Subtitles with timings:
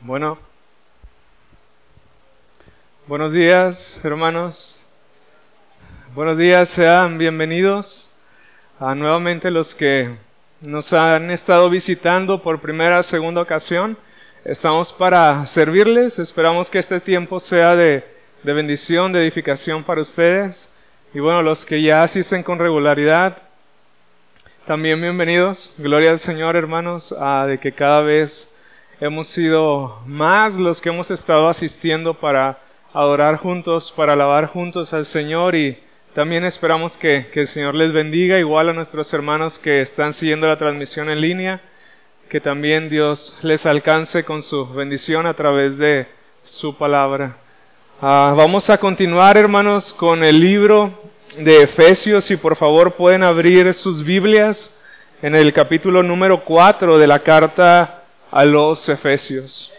[0.00, 0.38] Bueno,
[3.08, 4.86] buenos días hermanos,
[6.14, 8.08] buenos días, sean bienvenidos
[8.78, 10.14] a nuevamente los que
[10.60, 13.98] nos han estado visitando por primera, segunda ocasión.
[14.44, 18.04] Estamos para servirles, esperamos que este tiempo sea de,
[18.44, 20.72] de bendición, de edificación para ustedes.
[21.12, 23.38] Y bueno, los que ya asisten con regularidad,
[24.64, 25.74] también bienvenidos.
[25.76, 28.48] Gloria al Señor, hermanos, a de que cada vez
[29.00, 32.58] hemos sido más los que hemos estado asistiendo para
[32.92, 35.78] adorar juntos, para alabar juntos al Señor y
[36.14, 40.48] también esperamos que, que, el Señor les bendiga, igual a nuestros hermanos que están siguiendo
[40.48, 41.60] la transmisión en línea,
[42.28, 46.08] que también Dios les alcance con su bendición a través de
[46.44, 47.36] su palabra.
[48.00, 50.92] Uh, vamos a continuar, hermanos, con el libro
[51.38, 54.74] de Efesios, si por favor pueden abrir sus Biblias
[55.22, 57.97] en el capítulo número 4 de la carta
[58.30, 59.72] a los Efesios.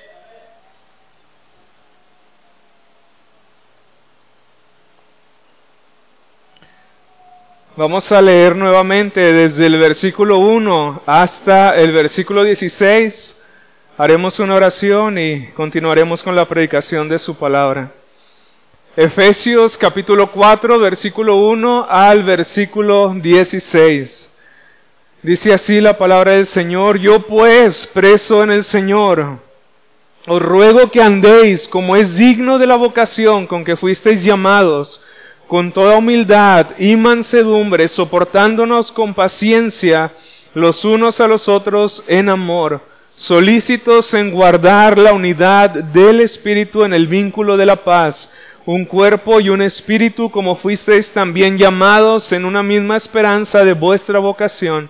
[7.76, 13.38] Vamos a leer nuevamente desde el versículo 1 hasta el versículo 16.
[13.98, 17.94] Haremos una oración y continuaremos con la predicación de su palabra.
[18.98, 24.29] Efesios capítulo 4, versículo 1 al versículo 16.
[25.22, 29.40] Dice así la palabra del Señor, yo pues, preso en el Señor,
[30.26, 35.04] os ruego que andéis como es digno de la vocación con que fuisteis llamados,
[35.50, 40.14] con toda humildad y mansedumbre, soportándonos con paciencia
[40.54, 42.82] los unos a los otros en amor,
[43.16, 48.32] solícitos en guardar la unidad del Espíritu en el vínculo de la paz,
[48.66, 54.20] un cuerpo y un espíritu como fuisteis también llamados en una misma esperanza de vuestra
[54.20, 54.90] vocación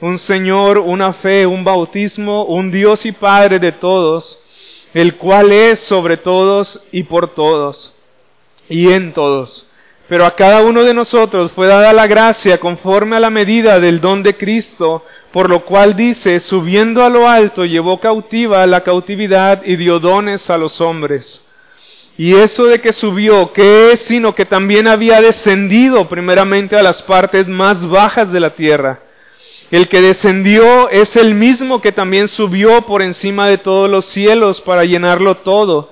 [0.00, 4.38] un Señor, una fe, un bautismo, un Dios y Padre de todos,
[4.92, 7.94] el cual es sobre todos y por todos
[8.68, 9.68] y en todos.
[10.08, 14.00] Pero a cada uno de nosotros fue dada la gracia conforme a la medida del
[14.00, 19.62] don de Cristo, por lo cual dice, subiendo a lo alto, llevó cautiva la cautividad
[19.64, 21.42] y dio dones a los hombres.
[22.16, 27.02] Y eso de que subió, ¿qué es sino que también había descendido primeramente a las
[27.02, 29.00] partes más bajas de la tierra?
[29.70, 34.60] El que descendió es el mismo que también subió por encima de todos los cielos
[34.60, 35.90] para llenarlo todo.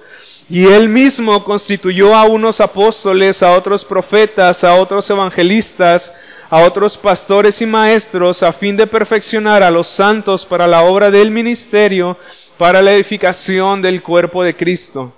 [0.49, 6.12] Y él mismo constituyó a unos apóstoles, a otros profetas, a otros evangelistas,
[6.50, 11.11] a otros pastores y maestros, a fin de perfeccionar a los santos para la obra
[11.11, 12.19] del ministerio,
[12.59, 15.15] para la edificación del cuerpo de Cristo,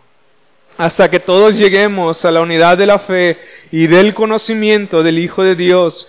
[0.79, 3.37] hasta que todos lleguemos a la unidad de la fe
[3.73, 6.09] y del conocimiento del Hijo de Dios,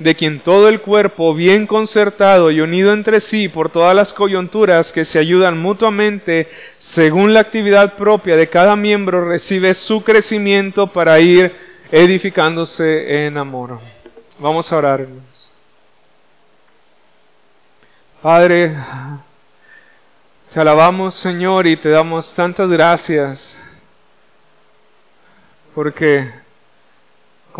[0.00, 4.92] de quien todo el cuerpo, bien concertado y unido entre sí por todas las coyunturas
[4.92, 11.20] que se ayudan mutuamente, según la actividad propia de cada miembro, recibe su crecimiento para
[11.20, 11.54] ir
[11.92, 13.78] edificándose en amor.
[14.38, 15.06] Vamos a orar.
[18.22, 18.74] Padre,
[20.52, 23.62] te alabamos Señor y te damos tantas gracias
[25.74, 26.39] porque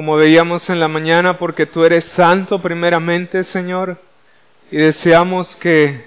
[0.01, 3.99] como veíamos en la mañana, porque tú eres santo primeramente, Señor,
[4.71, 6.07] y deseamos que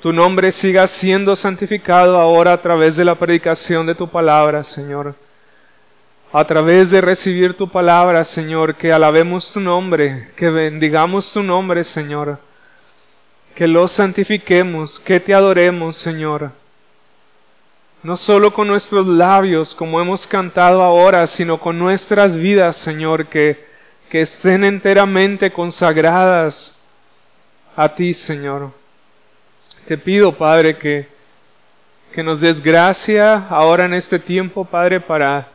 [0.00, 5.16] tu nombre siga siendo santificado ahora a través de la predicación de tu palabra, Señor.
[6.32, 11.82] A través de recibir tu palabra, Señor, que alabemos tu nombre, que bendigamos tu nombre,
[11.82, 12.38] Señor.
[13.56, 16.52] Que lo santifiquemos, que te adoremos, Señor
[18.06, 23.66] no solo con nuestros labios, como hemos cantado ahora, sino con nuestras vidas, Señor, que,
[24.08, 26.78] que estén enteramente consagradas
[27.74, 28.70] a ti, Señor.
[29.88, 31.08] Te pido, Padre, que,
[32.12, 35.48] que nos des gracia ahora en este tiempo, Padre, para,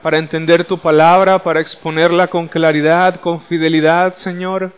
[0.00, 4.72] para entender tu palabra, para exponerla con claridad, con fidelidad, Señor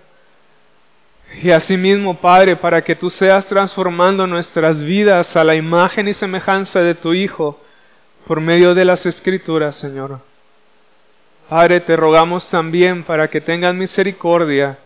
[1.34, 6.80] y asimismo, Padre, para que tú seas transformando nuestras vidas a la imagen y semejanza
[6.80, 7.60] de tu Hijo
[8.26, 10.20] por medio de las Escrituras, Señor.
[11.48, 14.78] Padre, te rogamos también para que tengan misericordia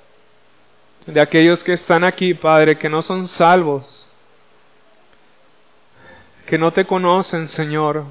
[1.06, 4.12] de aquellos que están aquí, Padre, que no son salvos,
[6.46, 8.04] que no te conocen, Señor.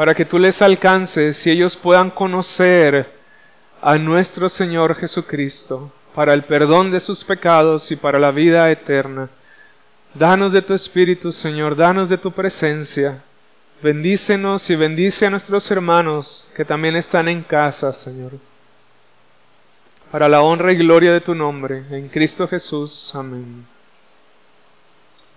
[0.00, 3.19] para que tú les alcances y ellos puedan conocer
[3.82, 9.30] a nuestro Señor Jesucristo para el perdón de sus pecados y para la vida eterna.
[10.14, 13.22] Danos de tu Espíritu, Señor, danos de tu presencia.
[13.82, 18.32] Bendícenos y bendice a nuestros hermanos que también están en casa, Señor.
[20.10, 23.12] Para la honra y gloria de tu nombre, en Cristo Jesús.
[23.14, 23.64] Amén.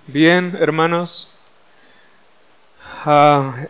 [0.07, 1.33] Bien, hermanos.
[3.05, 3.67] Ah,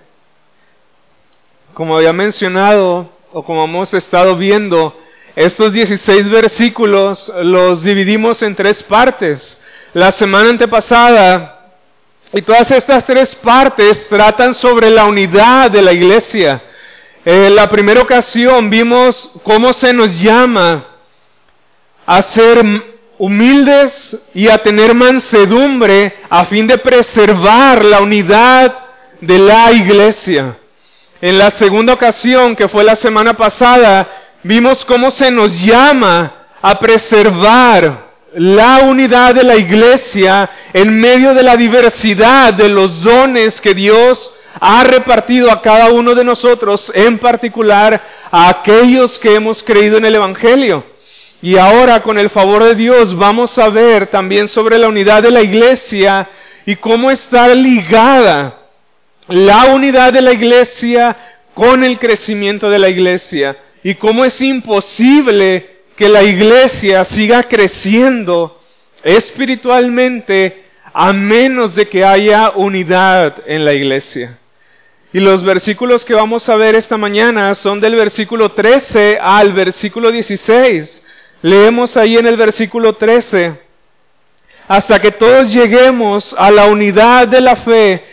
[1.74, 4.96] como había mencionado, o como hemos estado viendo,
[5.36, 9.58] estos 16 versículos los dividimos en tres partes.
[9.94, 11.72] La semana antepasada,
[12.32, 16.62] y todas estas tres partes tratan sobre la unidad de la iglesia.
[17.26, 20.86] En la primera ocasión vimos cómo se nos llama
[22.06, 22.64] a ser
[23.18, 28.78] humildes y a tener mansedumbre a fin de preservar la unidad
[29.22, 30.58] de la iglesia.
[31.26, 34.06] En la segunda ocasión, que fue la semana pasada,
[34.44, 41.42] vimos cómo se nos llama a preservar la unidad de la iglesia en medio de
[41.42, 47.18] la diversidad de los dones que Dios ha repartido a cada uno de nosotros, en
[47.20, 50.84] particular a aquellos que hemos creído en el Evangelio.
[51.42, 55.32] Y ahora, con el favor de Dios, vamos a ver también sobre la unidad de
[55.32, 56.28] la iglesia
[56.66, 58.63] y cómo está ligada
[59.28, 61.16] la unidad de la iglesia
[61.54, 68.60] con el crecimiento de la iglesia y cómo es imposible que la iglesia siga creciendo
[69.04, 74.38] espiritualmente a menos de que haya unidad en la iglesia.
[75.12, 80.12] Y los versículos que vamos a ver esta mañana son del versículo 13 al versículo
[80.12, 81.04] 16.
[81.44, 83.54] Leemos ahí en el versículo 13,
[84.68, 88.13] hasta que todos lleguemos a la unidad de la fe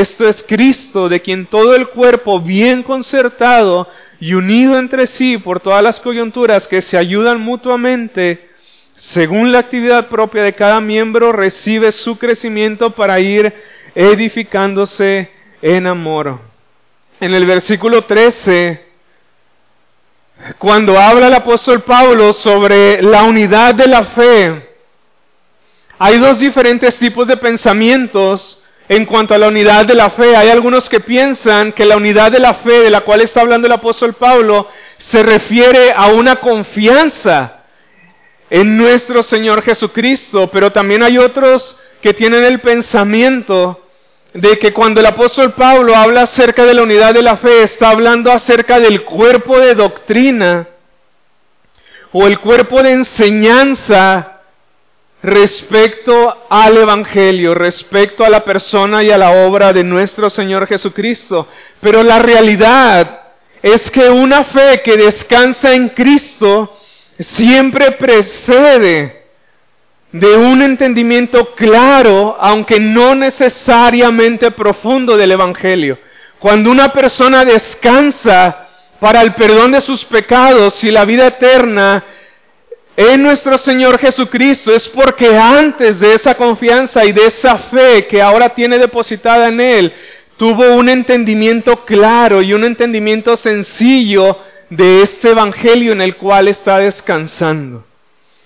[0.00, 3.86] esto es Cristo, de quien todo el cuerpo bien concertado
[4.18, 8.50] y unido entre sí por todas las coyunturas que se ayudan mutuamente,
[8.96, 13.54] según la actividad propia de cada miembro, recibe su crecimiento para ir
[13.94, 15.30] edificándose
[15.62, 16.40] en amor.
[17.20, 18.84] En el versículo 13,
[20.58, 24.70] cuando habla el apóstol Pablo sobre la unidad de la fe,
[26.00, 30.36] hay dos diferentes tipos de pensamientos en cuanto a la unidad de la fe.
[30.36, 33.66] Hay algunos que piensan que la unidad de la fe de la cual está hablando
[33.66, 37.60] el apóstol Pablo se refiere a una confianza
[38.50, 43.80] en nuestro Señor Jesucristo, pero también hay otros que tienen el pensamiento
[44.34, 47.90] de que cuando el apóstol Pablo habla acerca de la unidad de la fe, está
[47.90, 50.68] hablando acerca del cuerpo de doctrina
[52.12, 54.33] o el cuerpo de enseñanza
[55.24, 61.48] respecto al Evangelio, respecto a la persona y a la obra de nuestro Señor Jesucristo.
[61.80, 63.22] Pero la realidad
[63.62, 66.78] es que una fe que descansa en Cristo
[67.18, 69.24] siempre precede
[70.12, 75.98] de un entendimiento claro, aunque no necesariamente profundo del Evangelio.
[76.38, 78.68] Cuando una persona descansa
[79.00, 82.04] para el perdón de sus pecados y la vida eterna,
[82.96, 88.22] en nuestro Señor Jesucristo es porque antes de esa confianza y de esa fe que
[88.22, 89.92] ahora tiene depositada en Él,
[90.36, 94.38] tuvo un entendimiento claro y un entendimiento sencillo
[94.70, 97.84] de este Evangelio en el cual está descansando.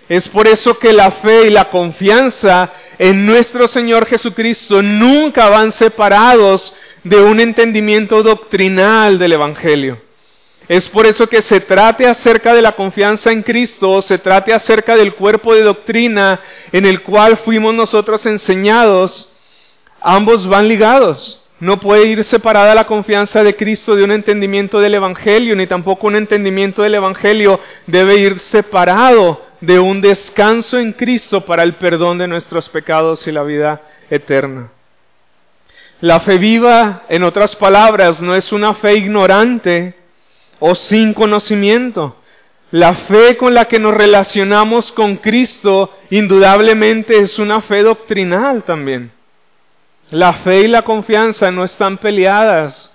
[0.08, 5.72] Es por eso que la fe y la confianza en nuestro Señor Jesucristo nunca van
[5.72, 6.74] separados
[7.04, 10.07] de un entendimiento doctrinal del Evangelio.
[10.68, 14.94] Es por eso que se trate acerca de la confianza en Cristo, se trate acerca
[14.94, 16.40] del cuerpo de doctrina
[16.72, 19.32] en el cual fuimos nosotros enseñados,
[20.00, 21.42] ambos van ligados.
[21.60, 26.06] No puede ir separada la confianza de Cristo de un entendimiento del Evangelio, ni tampoco
[26.06, 32.18] un entendimiento del Evangelio debe ir separado de un descanso en Cristo para el perdón
[32.18, 34.70] de nuestros pecados y la vida eterna.
[36.00, 39.97] La fe viva, en otras palabras, no es una fe ignorante,
[40.60, 42.16] o sin conocimiento.
[42.70, 49.10] La fe con la que nos relacionamos con Cristo indudablemente es una fe doctrinal también.
[50.10, 52.94] La fe y la confianza no están peleadas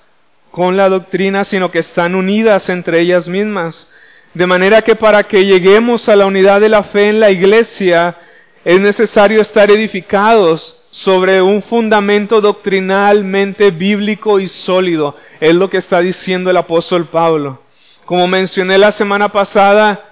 [0.52, 3.92] con la doctrina, sino que están unidas entre ellas mismas.
[4.36, 8.16] De manera que para que lleguemos a la unidad de la fe en la iglesia,
[8.64, 15.16] es necesario estar edificados sobre un fundamento doctrinalmente bíblico y sólido.
[15.40, 17.62] Es lo que está diciendo el apóstol Pablo.
[18.06, 20.12] Como mencioné la semana pasada,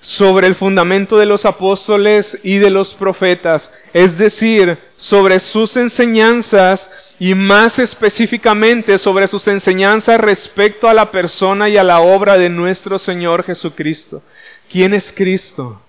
[0.00, 6.90] sobre el fundamento de los apóstoles y de los profetas, es decir, sobre sus enseñanzas
[7.20, 12.48] y más específicamente sobre sus enseñanzas respecto a la persona y a la obra de
[12.48, 14.22] nuestro Señor Jesucristo.
[14.68, 15.80] ¿Quién es Cristo?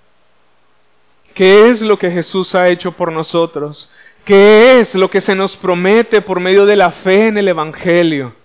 [1.33, 3.89] ¿Qué es lo que Jesús ha hecho por nosotros?
[4.25, 8.35] ¿Qué es lo que se nos promete por medio de la fe en el Evangelio?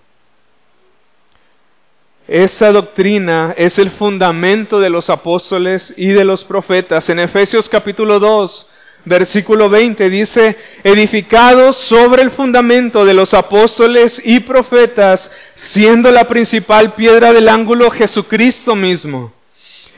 [2.27, 7.09] Esa doctrina es el fundamento de los apóstoles y de los profetas.
[7.09, 8.69] En Efesios capítulo 2,
[9.05, 16.95] versículo 20 dice, edificados sobre el fundamento de los apóstoles y profetas, siendo la principal
[16.95, 19.36] piedra del ángulo Jesucristo mismo.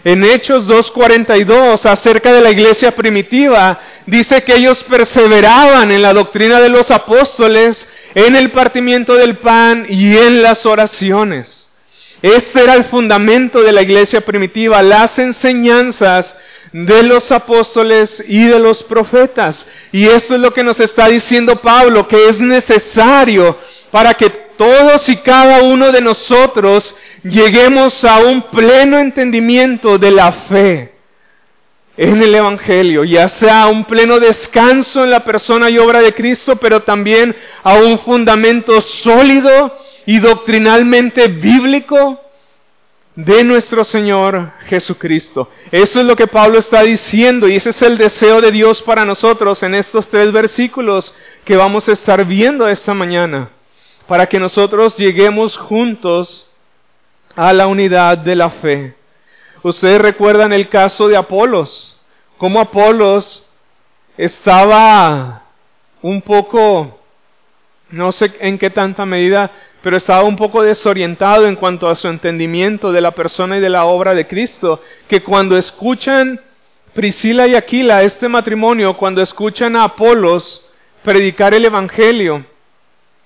[0.04, 6.62] En Hechos 2.42, acerca de la iglesia primitiva, dice que ellos perseveraban en la doctrina
[6.62, 11.68] de los apóstoles, en el partimiento del pan y en las oraciones.
[12.22, 16.36] Ese era el fundamento de la iglesia primitiva, las enseñanzas
[16.72, 19.66] de los apóstoles y de los profetas.
[19.92, 23.58] Y eso es lo que nos está diciendo Pablo, que es necesario
[23.92, 30.32] para que todos y cada uno de nosotros lleguemos a un pleno entendimiento de la
[30.32, 30.94] fe
[31.98, 36.56] en el Evangelio, ya sea un pleno descanso en la persona y obra de Cristo,
[36.56, 42.22] pero también a un fundamento sólido y doctrinalmente bíblico
[43.16, 45.52] de nuestro Señor Jesucristo.
[45.72, 49.04] Eso es lo que Pablo está diciendo y ese es el deseo de Dios para
[49.04, 53.50] nosotros en estos tres versículos que vamos a estar viendo esta mañana,
[54.08, 56.49] para que nosotros lleguemos juntos
[57.40, 58.94] a la unidad de la fe.
[59.64, 61.98] Ustedes recuerdan el caso de Apolos,
[62.38, 63.50] cómo Apolos
[64.18, 65.44] estaba
[66.02, 67.00] un poco,
[67.92, 72.10] no sé en qué tanta medida, pero estaba un poco desorientado en cuanto a su
[72.10, 76.42] entendimiento de la persona y de la obra de Cristo, que cuando escuchan
[76.94, 80.70] Priscila y Aquila, este matrimonio, cuando escuchan a Apolos
[81.04, 82.46] predicar el Evangelio,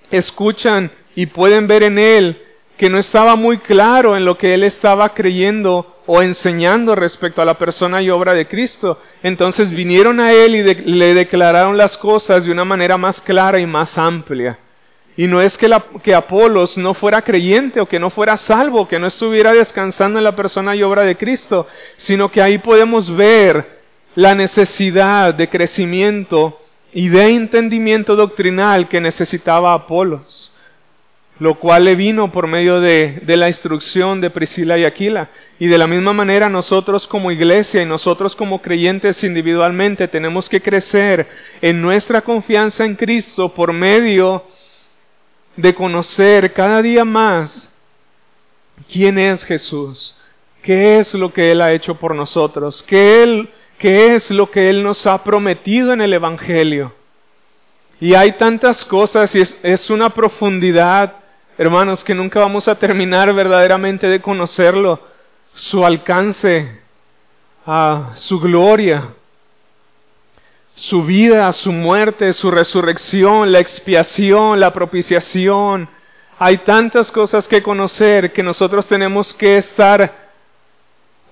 [0.08, 2.43] escuchan y pueden ver en él
[2.76, 7.44] que no estaba muy claro en lo que él estaba creyendo o enseñando respecto a
[7.44, 9.00] la persona y obra de Cristo.
[9.22, 13.66] Entonces vinieron a él y le declararon las cosas de una manera más clara y
[13.66, 14.58] más amplia.
[15.16, 19.06] Y no es que, Apolos no fuera creyente o que no fuera salvo, que no
[19.06, 23.82] estuviera descansando en la persona y obra de Cristo, sino que ahí podemos ver
[24.16, 26.60] la necesidad de crecimiento
[26.92, 30.53] y de entendimiento doctrinal que necesitaba Apolos,
[31.40, 35.30] lo cual le vino por medio de, de la instrucción de Priscila y Aquila.
[35.58, 40.60] Y de la misma manera nosotros como iglesia y nosotros como creyentes individualmente tenemos que
[40.60, 41.28] crecer
[41.60, 44.44] en nuestra confianza en Cristo por medio
[45.56, 47.72] de conocer cada día más
[48.90, 50.18] quién es Jesús,
[50.62, 54.68] qué es lo que Él ha hecho por nosotros, qué, él, qué es lo que
[54.68, 56.92] Él nos ha prometido en el Evangelio.
[58.00, 61.14] Y hay tantas cosas y es, es una profundidad,
[61.58, 65.00] hermanos, que nunca vamos a terminar verdaderamente de conocerlo,
[65.54, 66.80] su alcance,
[68.14, 69.14] su gloria
[70.74, 75.88] su vida, su muerte, su resurrección, la expiación, la propiciación.
[76.38, 80.24] Hay tantas cosas que conocer que nosotros tenemos que estar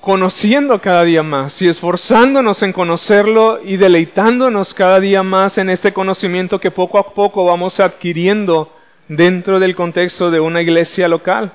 [0.01, 5.93] conociendo cada día más y esforzándonos en conocerlo y deleitándonos cada día más en este
[5.93, 8.73] conocimiento que poco a poco vamos adquiriendo
[9.17, 11.53] dentro del contexto de una iglesia local.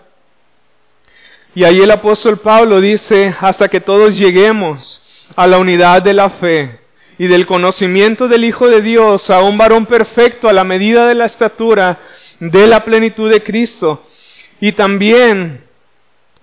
[1.56, 5.02] Y ahí el apóstol Pablo dice, hasta que todos lleguemos
[5.36, 6.80] a la unidad de la fe
[7.18, 11.16] y del conocimiento del Hijo de Dios a un varón perfecto a la medida de
[11.16, 11.98] la estatura
[12.40, 14.04] de la plenitud de Cristo.
[14.62, 15.64] Y también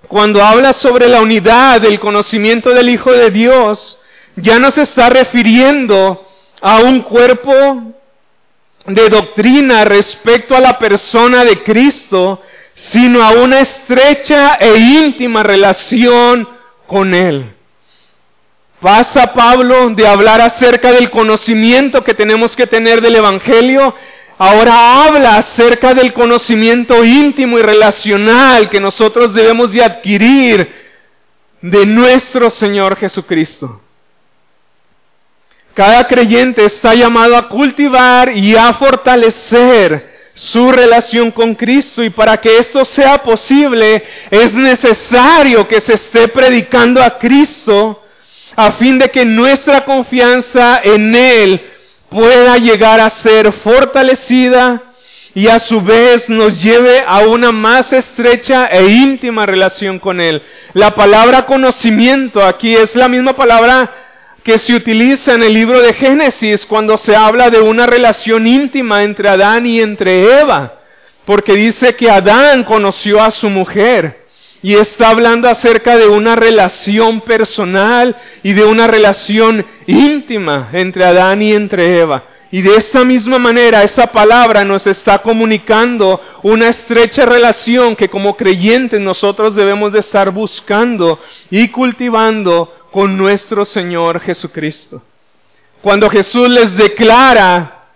[0.08, 4.00] cuando habla sobre la unidad del conocimiento del Hijo de Dios,
[4.34, 6.26] ya no se está refiriendo
[6.60, 7.94] a un cuerpo
[8.86, 12.42] de doctrina respecto a la persona de Cristo,
[12.74, 16.48] sino a una estrecha e íntima relación
[16.86, 17.54] con Él.
[18.80, 23.94] Pasa Pablo de hablar acerca del conocimiento que tenemos que tener del Evangelio,
[24.36, 30.84] ahora habla acerca del conocimiento íntimo y relacional que nosotros debemos de adquirir
[31.62, 33.80] de nuestro Señor Jesucristo.
[35.74, 42.36] Cada creyente está llamado a cultivar y a fortalecer su relación con Cristo y para
[42.40, 48.02] que esto sea posible es necesario que se esté predicando a Cristo
[48.56, 51.70] a fin de que nuestra confianza en Él
[52.08, 54.80] pueda llegar a ser fortalecida
[55.34, 60.40] y a su vez nos lleve a una más estrecha e íntima relación con Él.
[60.74, 64.03] La palabra conocimiento aquí es la misma palabra
[64.44, 69.02] que se utiliza en el libro de Génesis cuando se habla de una relación íntima
[69.02, 70.80] entre Adán y entre Eva,
[71.24, 74.26] porque dice que Adán conoció a su mujer
[74.62, 81.40] y está hablando acerca de una relación personal y de una relación íntima entre Adán
[81.40, 82.24] y entre Eva.
[82.50, 88.36] Y de esta misma manera, esa palabra nos está comunicando una estrecha relación que como
[88.36, 91.18] creyentes nosotros debemos de estar buscando
[91.50, 95.02] y cultivando con nuestro Señor Jesucristo.
[95.82, 97.88] Cuando Jesús les declara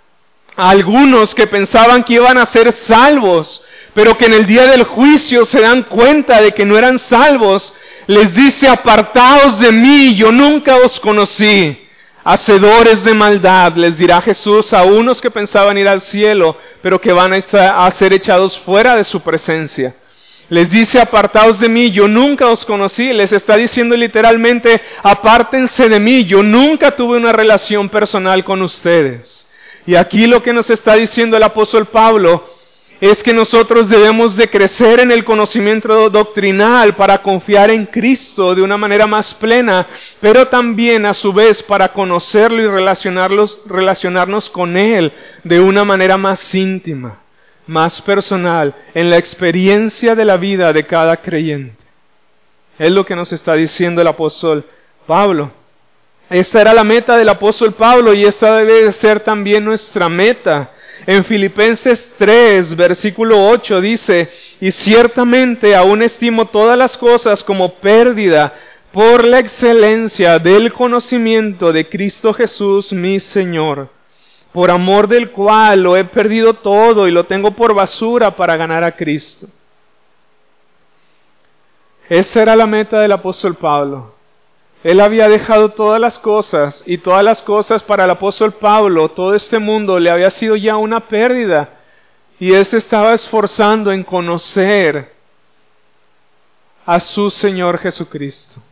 [0.57, 3.63] a algunos que pensaban que iban a ser salvos,
[3.95, 7.73] pero que en el día del juicio se dan cuenta de que no eran salvos,
[8.09, 11.79] les dice, apartaos de mí, yo nunca os conocí.
[12.25, 17.13] Hacedores de maldad, les dirá Jesús a unos que pensaban ir al cielo, pero que
[17.13, 19.95] van a ser echados fuera de su presencia.
[20.51, 23.13] Les dice, apartaos de mí, yo nunca os conocí.
[23.13, 29.47] Les está diciendo literalmente, apártense de mí, yo nunca tuve una relación personal con ustedes.
[29.87, 32.57] Y aquí lo que nos está diciendo el apóstol Pablo
[33.01, 38.63] es que nosotros debemos de crecer en el conocimiento doctrinal para confiar en Cristo de
[38.63, 39.87] una manera más plena,
[40.21, 42.67] pero también a su vez para conocerlo y
[43.69, 45.13] relacionarnos con Él
[45.45, 47.21] de una manera más íntima
[47.69, 51.85] más personal en la experiencia de la vida de cada creyente.
[52.79, 54.65] Es lo que nos está diciendo el apóstol
[55.07, 55.53] Pablo.
[56.31, 60.73] Esta era la meta del apóstol Pablo y esta debe de ser también nuestra meta.
[61.07, 68.53] En Filipenses 3, versículo 8 dice, y ciertamente aún estimo todas las cosas como pérdida
[68.93, 73.98] por la excelencia del conocimiento de Cristo Jesús mi Señor
[74.53, 78.83] por amor del cual lo he perdido todo y lo tengo por basura para ganar
[78.83, 79.47] a Cristo.
[82.09, 84.15] Esa era la meta del apóstol Pablo.
[84.83, 89.35] Él había dejado todas las cosas y todas las cosas para el apóstol Pablo, todo
[89.35, 91.71] este mundo le había sido ya una pérdida
[92.39, 95.13] y él se estaba esforzando en conocer
[96.87, 98.63] a su Señor Jesucristo.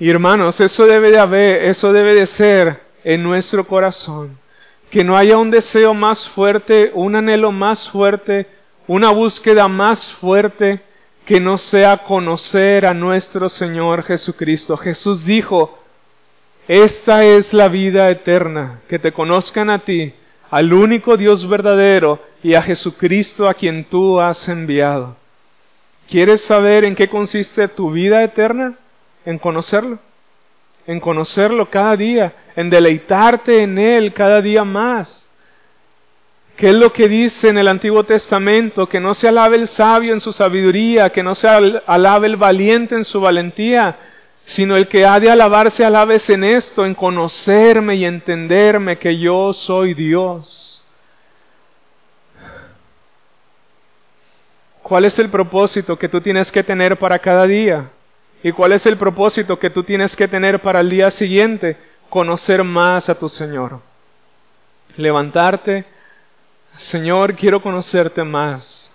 [0.00, 4.38] Y hermanos, eso debe de haber, eso debe de ser en nuestro corazón.
[4.90, 8.46] Que no haya un deseo más fuerte, un anhelo más fuerte,
[8.86, 10.80] una búsqueda más fuerte
[11.24, 14.76] que no sea conocer a nuestro Señor Jesucristo.
[14.76, 15.78] Jesús dijo,
[16.66, 20.12] esta es la vida eterna, que te conozcan a ti,
[20.50, 25.16] al único Dios verdadero y a Jesucristo a quien tú has enviado.
[26.08, 28.74] ¿Quieres saber en qué consiste tu vida eterna?
[29.24, 29.98] En conocerlo
[30.90, 35.24] en conocerlo cada día, en deleitarte en Él cada día más.
[36.56, 38.88] ¿Qué es lo que dice en el Antiguo Testamento?
[38.88, 42.96] Que no se alabe el sabio en su sabiduría, que no se alabe el valiente
[42.96, 43.98] en su valentía,
[44.44, 49.52] sino el que ha de alabarse alabes en esto, en conocerme y entenderme que yo
[49.52, 50.84] soy Dios.
[54.82, 57.90] ¿Cuál es el propósito que tú tienes que tener para cada día?
[58.42, 61.76] ¿Y cuál es el propósito que tú tienes que tener para el día siguiente?
[62.08, 63.80] Conocer más a tu Señor.
[64.96, 65.84] Levantarte,
[66.76, 68.94] Señor, quiero conocerte más.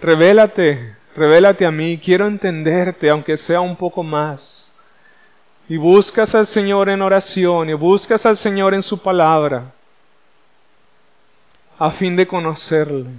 [0.00, 4.72] Revélate, revélate a mí, quiero entenderte, aunque sea un poco más.
[5.68, 9.72] Y buscas al Señor en oración y buscas al Señor en su palabra,
[11.78, 13.10] a fin de conocerle.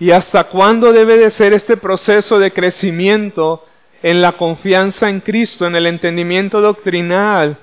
[0.00, 3.64] ¿Y hasta cuándo debe de ser este proceso de crecimiento
[4.02, 7.56] en la confianza en Cristo, en el entendimiento doctrinal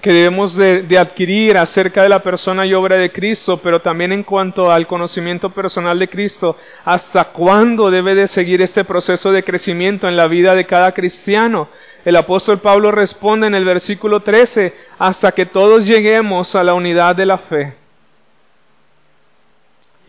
[0.00, 4.22] que debemos de, adquirir acerca de la persona y obra de Cristo, pero también en
[4.22, 6.56] cuanto al conocimiento personal de Cristo?
[6.84, 11.68] ¿Hasta cuándo debe de seguir este proceso de crecimiento en la vida de cada cristiano?
[12.04, 17.16] El apóstol Pablo responde en el versículo 13, hasta que todos lleguemos a la unidad
[17.16, 17.85] de la fe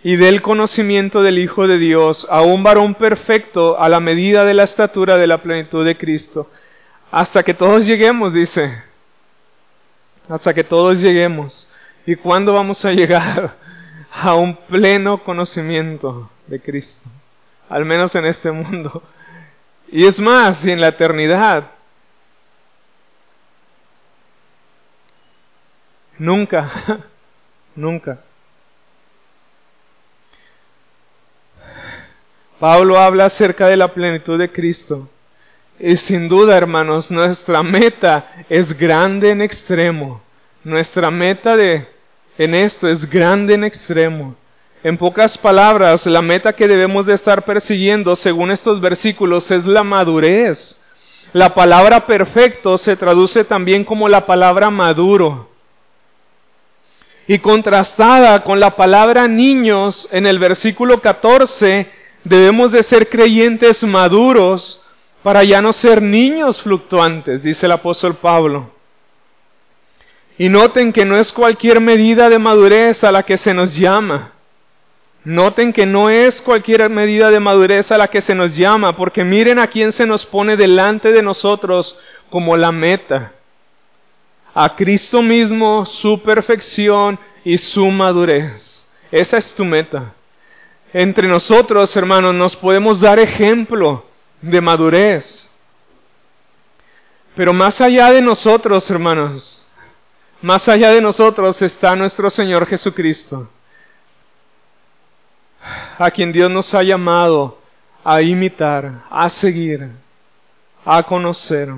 [0.08, 4.54] y del conocimiento del Hijo de Dios a un varón perfecto a la medida de
[4.54, 6.50] la estatura de la plenitud de Cristo.
[7.12, 8.84] Hasta que todos lleguemos, dice.
[10.30, 11.70] Hasta que todos lleguemos.
[12.06, 13.58] ¿Y cuándo vamos a llegar
[14.14, 17.10] a un pleno conocimiento de Cristo?
[17.68, 19.04] Al menos en este mundo.
[19.92, 21.70] Y es más, y en la eternidad.
[26.18, 26.72] Nunca
[27.76, 28.20] Nunca.
[32.60, 35.08] Pablo habla acerca de la plenitud de Cristo.
[35.80, 40.22] Y sin duda, hermanos, nuestra meta es grande en extremo.
[40.64, 41.88] Nuestra meta de,
[42.38, 44.36] en esto es grande en extremo.
[44.84, 49.84] En pocas palabras, la meta que debemos de estar persiguiendo, según estos versículos, es la
[49.84, 50.80] madurez.
[51.34, 55.50] La palabra perfecto se traduce también como la palabra maduro.
[57.28, 61.97] Y contrastada con la palabra niños en el versículo 14,
[62.28, 64.84] debemos de ser creyentes maduros
[65.24, 68.72] para ya no ser niños fluctuantes, dice el apóstol Pablo.
[70.38, 74.34] Y noten que no es cualquier medida de madurez a la que se nos llama.
[75.24, 79.24] Noten que no es cualquier medida de madurez a la que se nos llama, porque
[79.24, 83.34] miren a quién se nos pone delante de nosotros como la meta.
[84.54, 88.88] A Cristo mismo, su perfección y su madurez.
[89.12, 90.14] Esa es tu meta.
[90.94, 94.06] Entre nosotros, hermanos, nos podemos dar ejemplo
[94.42, 95.50] de madurez.
[97.36, 99.66] Pero más allá de nosotros, hermanos,
[100.42, 103.50] más allá de nosotros está nuestro Señor Jesucristo,
[105.98, 107.60] a quien Dios nos ha llamado
[108.04, 109.90] a imitar, a seguir,
[110.86, 111.74] a conocer.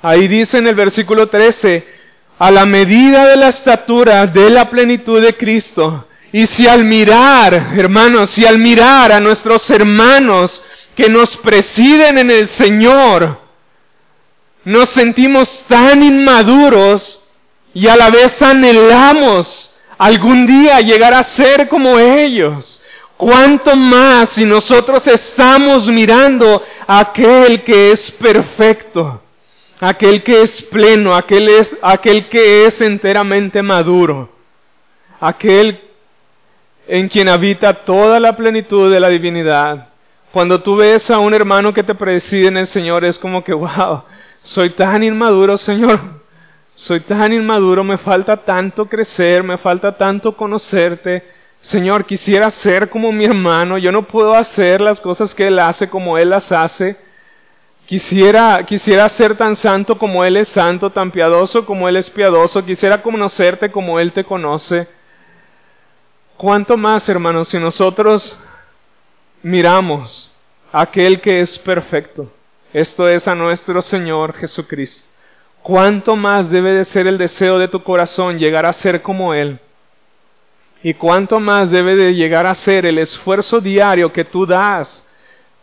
[0.00, 1.86] Ahí dice en el versículo 13,
[2.38, 6.06] a la medida de la estatura de la plenitud de Cristo.
[6.32, 10.64] Y si al mirar, hermanos, si al mirar a nuestros hermanos
[10.96, 13.38] que nos presiden en el Señor,
[14.64, 17.22] nos sentimos tan inmaduros
[17.74, 22.80] y a la vez anhelamos algún día llegar a ser como ellos.
[23.18, 29.22] ¿Cuánto más si nosotros estamos mirando a aquel que es perfecto,
[29.80, 34.28] aquel que es pleno, aquel, es, aquel que es enteramente maduro,
[35.20, 35.91] aquel
[36.94, 39.88] en quien habita toda la plenitud de la divinidad?
[40.30, 43.54] Cuando tú ves a un hermano que te preside en el Señor, es como que,
[43.54, 44.02] wow,
[44.42, 45.98] soy tan inmaduro, Señor.
[46.74, 51.22] Soy tan inmaduro, me falta tanto crecer, me falta tanto conocerte.
[51.62, 55.88] Señor, quisiera ser como mi hermano, yo no puedo hacer las cosas que Él hace
[55.88, 56.98] como Él las hace.
[57.86, 62.62] Quisiera, quisiera ser tan santo como Él es santo, tan piadoso como Él es piadoso.
[62.66, 64.88] Quisiera conocerte como Él te conoce.
[66.42, 68.36] ¿Cuánto más, hermanos, si nosotros
[69.44, 70.34] miramos
[70.72, 72.32] a aquel que es perfecto?
[72.72, 75.08] Esto es a nuestro Señor Jesucristo.
[75.62, 79.60] ¿Cuánto más debe de ser el deseo de tu corazón llegar a ser como Él?
[80.82, 85.06] ¿Y cuánto más debe de llegar a ser el esfuerzo diario que tú das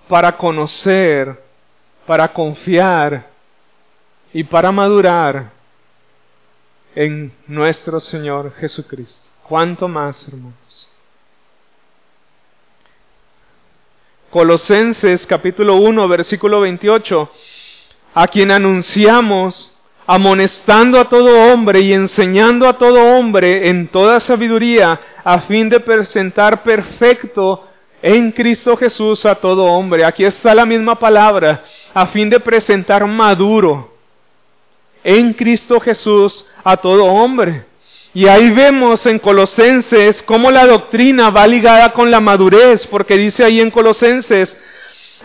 [0.08, 1.44] para conocer,
[2.08, 3.28] para confiar
[4.32, 5.52] y para madurar
[6.96, 9.30] en nuestro Señor Jesucristo?
[9.44, 10.59] ¿Cuánto más, hermanos?
[14.30, 17.32] Colosenses capítulo 1, versículo 28,
[18.14, 19.74] a quien anunciamos,
[20.06, 25.80] amonestando a todo hombre y enseñando a todo hombre en toda sabiduría, a fin de
[25.80, 27.68] presentar perfecto
[28.02, 30.06] en Cristo Jesús a todo hombre.
[30.06, 31.64] Aquí está la misma palabra,
[31.94, 33.94] a fin de presentar maduro
[35.04, 37.66] en Cristo Jesús a todo hombre.
[38.14, 43.44] Y ahí vemos en Colosenses cómo la doctrina va ligada con la madurez, porque dice
[43.44, 44.58] ahí en Colosenses,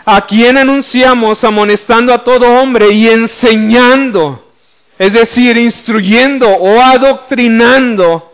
[0.05, 4.45] a quien anunciamos amonestando a todo hombre y enseñando,
[4.99, 8.31] es decir, instruyendo o adoctrinando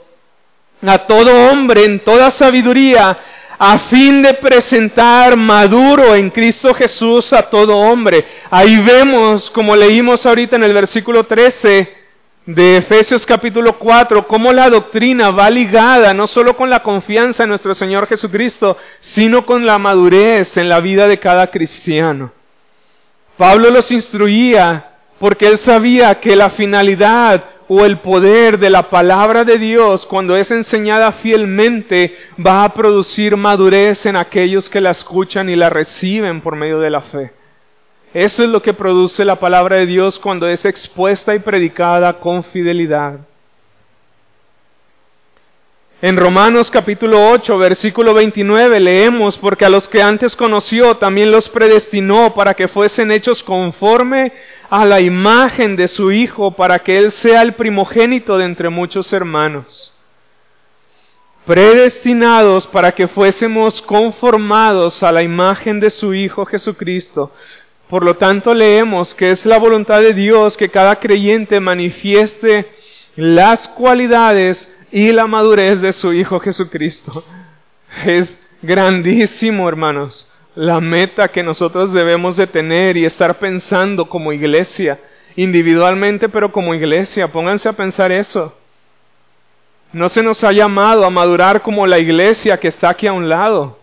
[0.85, 3.17] a todo hombre en toda sabiduría,
[3.57, 8.25] a fin de presentar maduro en Cristo Jesús a todo hombre.
[8.49, 12.00] Ahí vemos, como leímos ahorita en el versículo 13,
[12.45, 17.49] de Efesios capítulo 4, cómo la doctrina va ligada no solo con la confianza en
[17.49, 22.32] nuestro Señor Jesucristo, sino con la madurez en la vida de cada cristiano.
[23.38, 24.88] Pablo los instruía
[25.19, 30.36] porque él sabía que la finalidad o el poder de la palabra de Dios, cuando
[30.36, 36.41] es enseñada fielmente, va a producir madurez en aquellos que la escuchan y la reciben
[36.41, 37.32] por medio de la fe.
[38.13, 42.43] Eso es lo que produce la palabra de Dios cuando es expuesta y predicada con
[42.43, 43.19] fidelidad.
[46.02, 51.47] En Romanos capítulo 8, versículo 29 leemos, porque a los que antes conoció también los
[51.47, 54.34] predestinó para que fuesen hechos conforme
[54.69, 59.13] a la imagen de su Hijo, para que Él sea el primogénito de entre muchos
[59.13, 59.95] hermanos.
[61.45, 67.32] Predestinados para que fuésemos conformados a la imagen de su Hijo Jesucristo,
[67.91, 72.71] por lo tanto, leemos que es la voluntad de Dios que cada creyente manifieste
[73.17, 77.25] las cualidades y la madurez de su Hijo Jesucristo.
[78.06, 84.97] Es grandísimo, hermanos, la meta que nosotros debemos de tener y estar pensando como iglesia,
[85.36, 87.27] individualmente, pero como iglesia.
[87.27, 88.58] Pónganse a pensar eso.
[89.91, 93.27] No se nos ha llamado a madurar como la iglesia que está aquí a un
[93.27, 93.81] lado,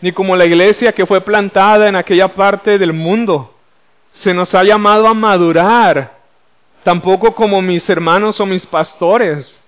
[0.00, 3.54] ni como la iglesia que fue plantada en aquella parte del mundo.
[4.12, 6.18] Se nos ha llamado a madurar,
[6.82, 9.64] tampoco como mis hermanos o mis pastores,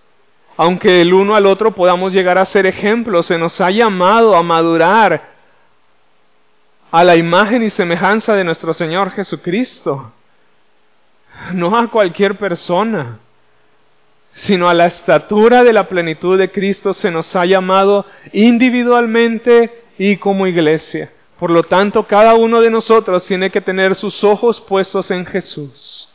[0.56, 4.42] aunque el uno al otro podamos llegar a ser ejemplos, se nos ha llamado a
[4.42, 5.30] madurar
[6.90, 10.12] a la imagen y semejanza de nuestro Señor Jesucristo,
[11.52, 13.18] no a cualquier persona
[14.34, 20.16] sino a la estatura de la plenitud de Cristo se nos ha llamado individualmente y
[20.16, 21.12] como iglesia.
[21.38, 26.08] Por lo tanto, cada uno de nosotros tiene que tener sus ojos puestos en Jesús.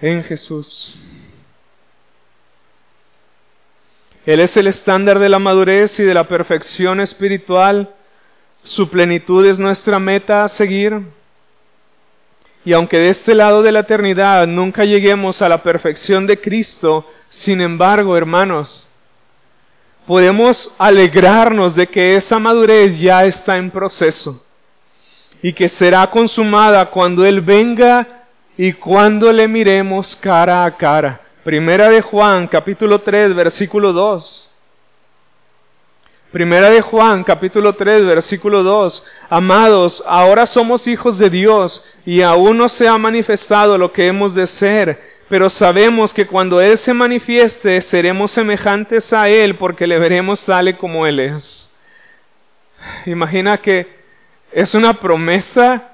[0.00, 0.98] En Jesús.
[4.26, 7.94] Él es el estándar de la madurez y de la perfección espiritual.
[8.64, 11.00] Su plenitud es nuestra meta a seguir.
[12.64, 17.08] Y aunque de este lado de la eternidad nunca lleguemos a la perfección de Cristo,
[17.30, 18.85] sin embargo, hermanos,
[20.06, 24.42] podemos alegrarnos de que esa madurez ya está en proceso
[25.42, 28.24] y que será consumada cuando Él venga
[28.56, 31.20] y cuando le miremos cara a cara.
[31.44, 34.50] Primera de Juan, capítulo 3, versículo 2.
[36.32, 39.04] Primera de Juan, capítulo 3, versículo 2.
[39.30, 44.34] Amados, ahora somos hijos de Dios y aún no se ha manifestado lo que hemos
[44.34, 49.98] de ser, pero sabemos que cuando Él se manifieste seremos semejantes a Él porque le
[49.98, 51.70] veremos tal como Él es.
[53.06, 53.86] Imagina que
[54.52, 55.92] es una promesa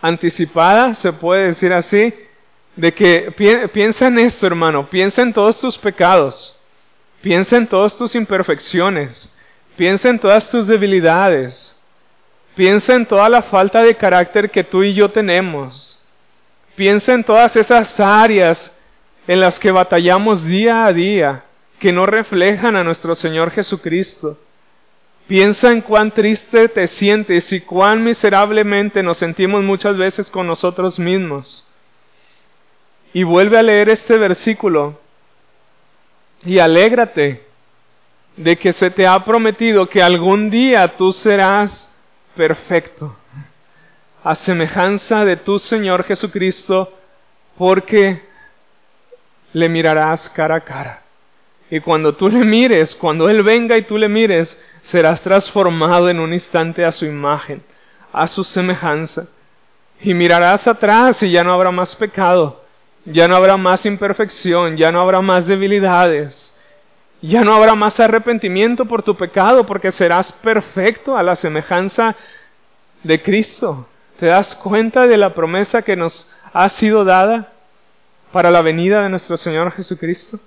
[0.00, 2.14] anticipada, se puede decir así,
[2.74, 6.58] de que piensa en esto, hermano, piensa en todos tus pecados
[7.22, 9.32] Piensa en todas tus imperfecciones.
[9.76, 11.74] Piensa en todas tus debilidades.
[12.56, 16.01] Piensa en toda la falta de carácter que tú y yo tenemos.
[16.74, 18.74] Piensa en todas esas áreas
[19.26, 21.44] en las que batallamos día a día,
[21.78, 24.38] que no reflejan a nuestro Señor Jesucristo.
[25.26, 30.98] Piensa en cuán triste te sientes y cuán miserablemente nos sentimos muchas veces con nosotros
[30.98, 31.68] mismos.
[33.14, 34.98] Y vuelve a leer este versículo
[36.44, 37.42] y alégrate
[38.36, 41.92] de que se te ha prometido que algún día tú serás
[42.34, 43.16] perfecto,
[44.24, 46.92] a semejanza de tu Señor Jesucristo,
[47.58, 48.22] porque
[49.52, 51.02] le mirarás cara a cara.
[51.70, 56.20] Y cuando tú le mires, cuando Él venga y tú le mires, serás transformado en
[56.20, 57.62] un instante a su imagen,
[58.12, 59.26] a su semejanza.
[60.00, 62.62] Y mirarás atrás y ya no habrá más pecado,
[63.04, 66.52] ya no habrá más imperfección, ya no habrá más debilidades,
[67.22, 72.16] ya no habrá más arrepentimiento por tu pecado, porque serás perfecto a la semejanza
[73.02, 73.86] de Cristo.
[74.22, 77.54] ¿Te das cuenta de la promesa que nos ha sido dada
[78.30, 80.38] para la venida de nuestro Señor Jesucristo?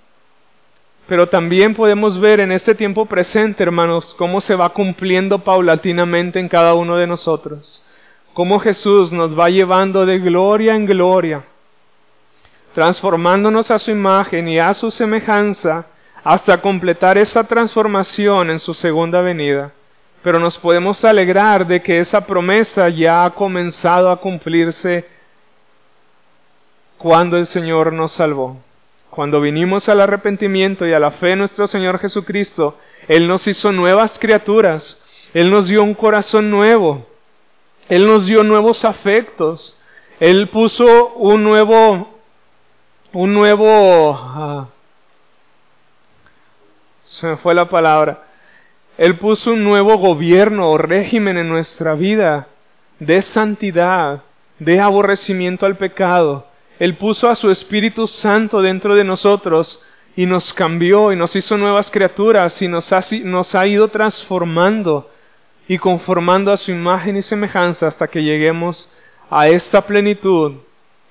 [1.09, 6.47] Pero también podemos ver en este tiempo presente, hermanos, cómo se va cumpliendo paulatinamente en
[6.47, 7.85] cada uno de nosotros.
[8.33, 11.43] Cómo Jesús nos va llevando de gloria en gloria
[12.73, 15.87] transformándonos a su imagen y a su semejanza
[16.23, 19.73] hasta completar esa transformación en su segunda venida.
[20.25, 25.05] Pero nos podemos alegrar de que esa promesa ya ha comenzado a cumplirse
[26.97, 28.57] cuando el Señor nos salvó.
[29.11, 32.75] Cuando vinimos al arrepentimiento y a la fe en nuestro Señor Jesucristo,
[33.07, 34.99] Él nos hizo nuevas criaturas,
[35.31, 37.05] Él nos dio un corazón nuevo,
[37.87, 39.79] Él nos dio nuevos afectos,
[40.19, 42.09] Él puso un nuevo
[43.13, 44.15] un nuevo...
[44.19, 44.69] Ah,
[47.03, 48.24] se me fue la palabra.
[48.97, 52.47] Él puso un nuevo gobierno o régimen en nuestra vida
[52.99, 54.23] de santidad,
[54.59, 56.47] de aborrecimiento al pecado.
[56.79, 59.83] Él puso a su Espíritu Santo dentro de nosotros
[60.15, 65.09] y nos cambió y nos hizo nuevas criaturas y nos ha, nos ha ido transformando
[65.67, 68.91] y conformando a su imagen y semejanza hasta que lleguemos
[69.29, 70.53] a esta plenitud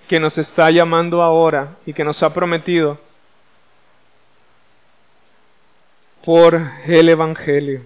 [0.09, 2.99] que nos está llamando ahora y que nos ha prometido
[6.25, 7.83] por el Evangelio.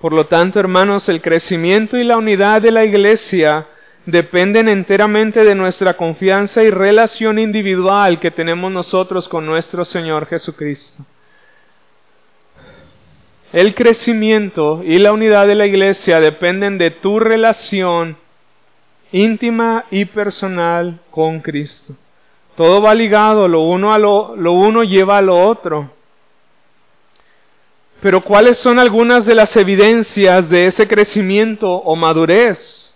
[0.00, 3.66] Por lo tanto, hermanos, el crecimiento y la unidad de la Iglesia
[4.04, 11.04] dependen enteramente de nuestra confianza y relación individual que tenemos nosotros con nuestro Señor Jesucristo.
[13.52, 18.18] El crecimiento y la unidad de la Iglesia dependen de tu relación
[19.12, 21.94] íntima y personal con Cristo.
[22.56, 25.90] Todo va ligado, lo uno, a lo, lo uno lleva a lo otro.
[28.00, 32.94] Pero ¿cuáles son algunas de las evidencias de ese crecimiento o madurez?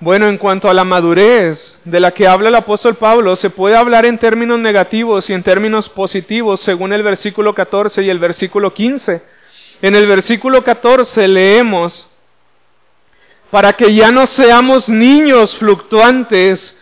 [0.00, 3.76] Bueno, en cuanto a la madurez de la que habla el apóstol Pablo, se puede
[3.76, 8.72] hablar en términos negativos y en términos positivos según el versículo 14 y el versículo
[8.72, 9.22] 15.
[9.82, 12.10] En el versículo 14 leemos,
[13.50, 16.79] para que ya no seamos niños fluctuantes,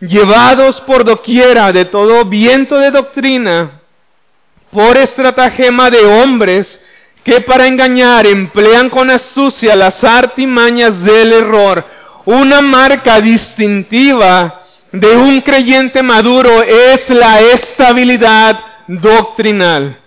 [0.00, 3.80] llevados por doquiera de todo viento de doctrina,
[4.70, 6.80] por estratagema de hombres
[7.24, 15.40] que para engañar emplean con astucia las artimañas del error una marca distintiva de un
[15.40, 19.98] creyente maduro es la estabilidad doctrinal.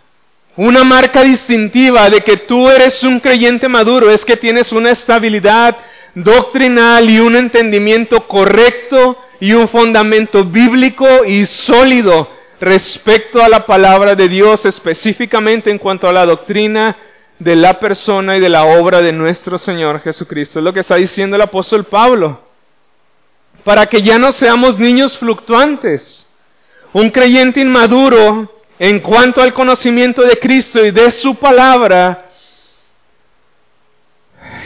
[0.56, 5.76] Una marca distintiva de que tú eres un creyente maduro es que tienes una estabilidad
[6.14, 14.14] doctrinal y un entendimiento correcto y un fundamento bíblico y sólido respecto a la palabra
[14.14, 16.96] de Dios, específicamente en cuanto a la doctrina
[17.40, 20.60] de la persona y de la obra de nuestro Señor Jesucristo.
[20.60, 22.40] Es lo que está diciendo el apóstol Pablo.
[23.64, 26.30] Para que ya no seamos niños fluctuantes.
[26.94, 32.30] Un creyente inmaduro en cuanto al conocimiento de Cristo y de su palabra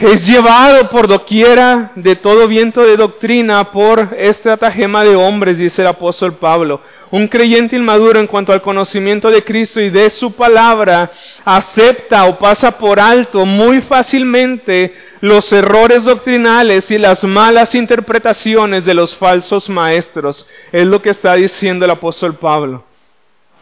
[0.00, 5.88] es llevado por doquiera de todo viento de doctrina por estratagema de hombres, dice el
[5.88, 6.80] apóstol Pablo.
[7.10, 11.10] Un creyente inmaduro en cuanto al conocimiento de Cristo y de su palabra
[11.44, 18.94] acepta o pasa por alto muy fácilmente los errores doctrinales y las malas interpretaciones de
[18.94, 20.46] los falsos maestros.
[20.72, 22.84] Es lo que está diciendo el apóstol Pablo.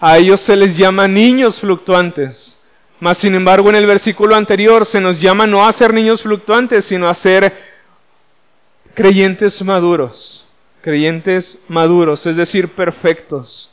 [0.01, 2.61] A ellos se les llama niños fluctuantes.
[3.01, 6.85] Mas, sin embargo, en el versículo anterior se nos llama no a ser niños fluctuantes,
[6.85, 7.75] sino a ser
[8.95, 10.45] creyentes maduros
[10.85, 13.71] creyentes maduros, es decir, perfectos.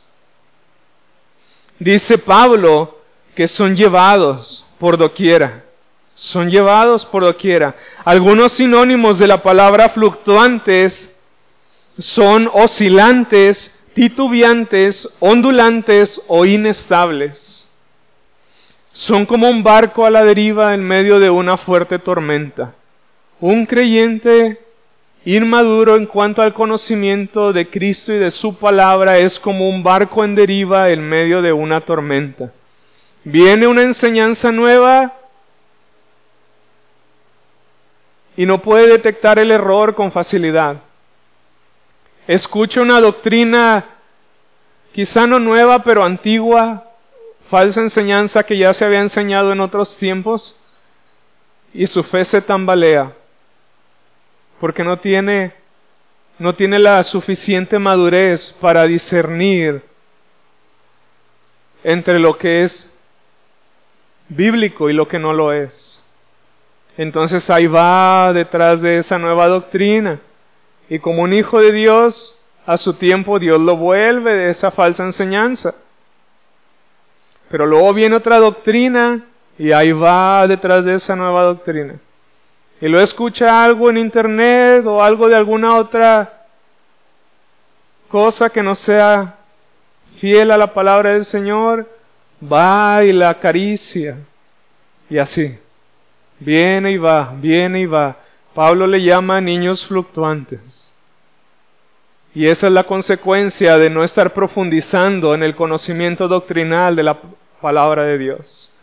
[1.77, 2.99] Dice Pablo
[3.35, 5.65] que son llevados por doquiera,
[6.15, 7.75] son llevados por doquiera.
[8.05, 11.13] Algunos sinónimos de la palabra fluctuantes
[11.99, 17.60] son oscilantes, titubeantes, ondulantes o inestables.
[18.93, 22.73] Son como un barco a la deriva en medio de una fuerte tormenta.
[23.39, 24.59] Un creyente
[25.23, 30.23] Inmaduro en cuanto al conocimiento de Cristo y de su palabra es como un barco
[30.23, 32.51] en deriva en medio de una tormenta.
[33.23, 35.13] Viene una enseñanza nueva
[38.35, 40.77] y no puede detectar el error con facilidad.
[42.25, 43.85] Escucha una doctrina
[44.91, 46.90] quizá no nueva pero antigua,
[47.51, 50.57] falsa enseñanza que ya se había enseñado en otros tiempos
[51.73, 53.11] y su fe se tambalea
[54.61, 55.51] porque no tiene,
[56.39, 59.83] no tiene la suficiente madurez para discernir
[61.83, 62.97] entre lo que es
[64.29, 66.01] bíblico y lo que no lo es.
[66.95, 70.21] Entonces ahí va detrás de esa nueva doctrina.
[70.87, 75.03] Y como un hijo de Dios, a su tiempo Dios lo vuelve de esa falsa
[75.03, 75.75] enseñanza.
[77.51, 79.25] Pero luego viene otra doctrina
[79.59, 81.99] y ahí va detrás de esa nueva doctrina
[82.81, 86.47] y lo escucha algo en internet o algo de alguna otra
[88.09, 89.35] cosa que no sea
[90.17, 91.87] fiel a la palabra del Señor,
[92.51, 94.17] va y la acaricia.
[95.11, 95.57] Y así,
[96.39, 98.17] viene y va, viene y va.
[98.55, 100.91] Pablo le llama niños fluctuantes.
[102.33, 107.19] Y esa es la consecuencia de no estar profundizando en el conocimiento doctrinal de la
[107.61, 108.73] palabra de Dios.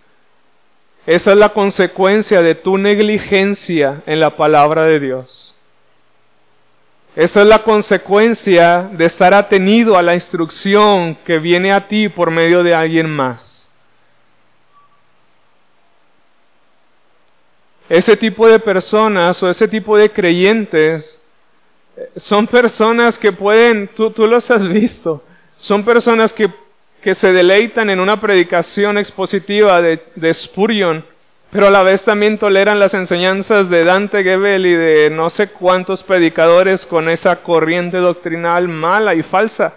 [1.06, 5.54] Esa es la consecuencia de tu negligencia en la palabra de Dios.
[7.16, 12.30] Esa es la consecuencia de estar atenido a la instrucción que viene a ti por
[12.30, 13.70] medio de alguien más.
[17.88, 21.22] Ese tipo de personas o ese tipo de creyentes
[21.96, 25.24] eh, son personas que pueden, tú, tú los has visto,
[25.56, 26.50] son personas que
[27.02, 31.04] que se deleitan en una predicación expositiva de, de, Spurion,
[31.50, 35.48] pero a la vez también toleran las enseñanzas de Dante Gebel y de no sé
[35.48, 39.74] cuántos predicadores con esa corriente doctrinal mala y falsa.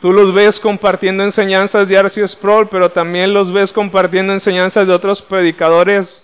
[0.00, 4.92] Tú los ves compartiendo enseñanzas de Arceus Sproul, pero también los ves compartiendo enseñanzas de
[4.92, 6.22] otros predicadores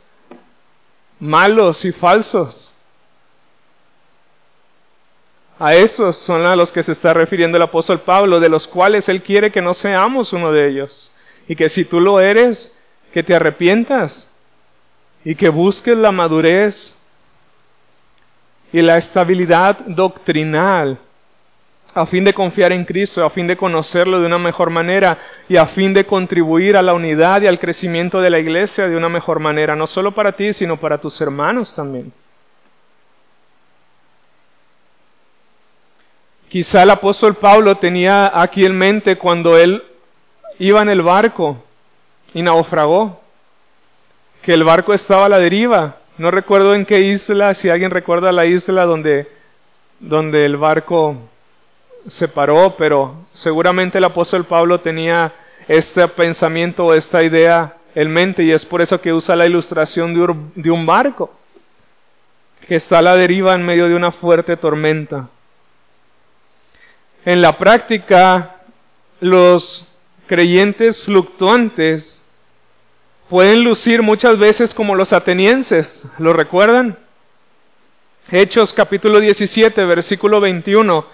[1.18, 2.74] malos y falsos.
[5.61, 9.11] A esos son a los que se está refiriendo el apóstol Pablo, de los cuales
[9.11, 11.12] él quiere que no seamos uno de ellos.
[11.48, 12.74] Y que si tú lo eres,
[13.12, 14.26] que te arrepientas
[15.22, 16.96] y que busques la madurez
[18.72, 20.98] y la estabilidad doctrinal
[21.92, 25.56] a fin de confiar en Cristo, a fin de conocerlo de una mejor manera y
[25.56, 29.11] a fin de contribuir a la unidad y al crecimiento de la iglesia de una
[29.11, 32.12] mejor manera, no solo para ti, sino para tus hermanos también.
[36.51, 39.84] Quizá el apóstol Pablo tenía aquí en mente cuando él
[40.59, 41.62] iba en el barco
[42.34, 43.20] y naufragó,
[44.42, 45.98] que el barco estaba a la deriva.
[46.18, 49.28] No recuerdo en qué isla, si alguien recuerda la isla donde,
[50.01, 51.18] donde el barco
[52.09, 55.32] se paró, pero seguramente el apóstol Pablo tenía
[55.68, 60.14] este pensamiento o esta idea en mente y es por eso que usa la ilustración
[60.57, 61.30] de un barco
[62.66, 65.28] que está a la deriva en medio de una fuerte tormenta.
[67.24, 68.56] En la práctica,
[69.20, 69.86] los
[70.26, 72.22] creyentes fluctuantes
[73.28, 76.98] pueden lucir muchas veces como los atenienses, ¿lo recuerdan?
[78.30, 81.04] Hechos capítulo 17, versículo 21,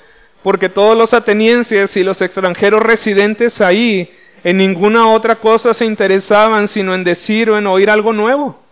[0.44, 4.08] porque todos los atenienses y los extranjeros residentes ahí
[4.44, 8.65] en ninguna otra cosa se interesaban sino en decir o en oír algo nuevo.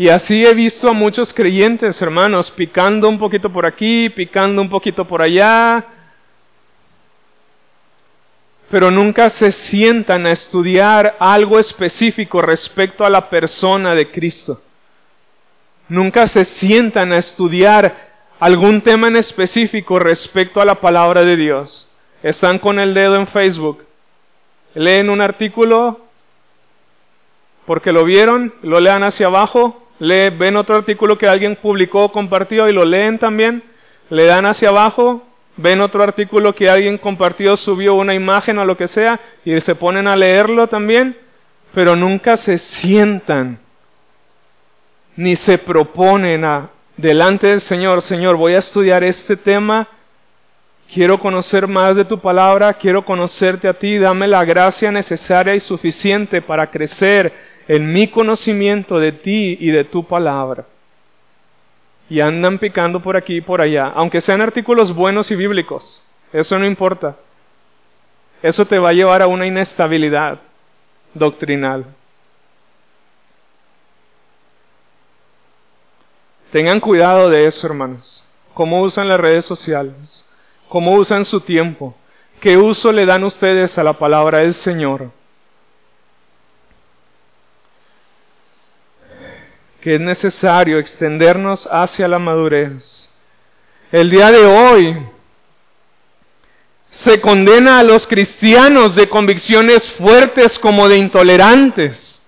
[0.00, 4.70] Y así he visto a muchos creyentes, hermanos, picando un poquito por aquí, picando un
[4.70, 5.84] poquito por allá,
[8.70, 14.62] pero nunca se sientan a estudiar algo específico respecto a la persona de Cristo.
[15.90, 21.92] Nunca se sientan a estudiar algún tema en específico respecto a la palabra de Dios.
[22.22, 23.84] Están con el dedo en Facebook,
[24.72, 26.00] leen un artículo
[27.66, 32.68] porque lo vieron, lo lean hacia abajo, le ven otro artículo que alguien publicó, compartió
[32.68, 33.62] y lo leen también,
[34.08, 35.22] le dan hacia abajo,
[35.56, 39.74] ven otro artículo que alguien compartió, subió una imagen o lo que sea y se
[39.74, 41.16] ponen a leerlo también,
[41.74, 43.58] pero nunca se sientan
[45.16, 49.86] ni se proponen a delante del Señor, Señor, voy a estudiar este tema,
[50.92, 55.60] quiero conocer más de tu palabra, quiero conocerte a ti, dame la gracia necesaria y
[55.60, 60.66] suficiente para crecer en mi conocimiento de ti y de tu palabra.
[62.08, 66.58] Y andan picando por aquí y por allá, aunque sean artículos buenos y bíblicos, eso
[66.58, 67.14] no importa.
[68.42, 70.40] Eso te va a llevar a una inestabilidad
[71.14, 71.84] doctrinal.
[76.50, 78.26] Tengan cuidado de eso, hermanos.
[78.52, 80.28] Cómo usan las redes sociales,
[80.68, 81.94] cómo usan su tiempo,
[82.40, 85.19] qué uso le dan ustedes a la palabra del Señor.
[89.80, 93.10] Que es necesario extendernos hacia la madurez.
[93.90, 95.06] El día de hoy
[96.90, 102.20] se condena a los cristianos de convicciones fuertes como de intolerantes,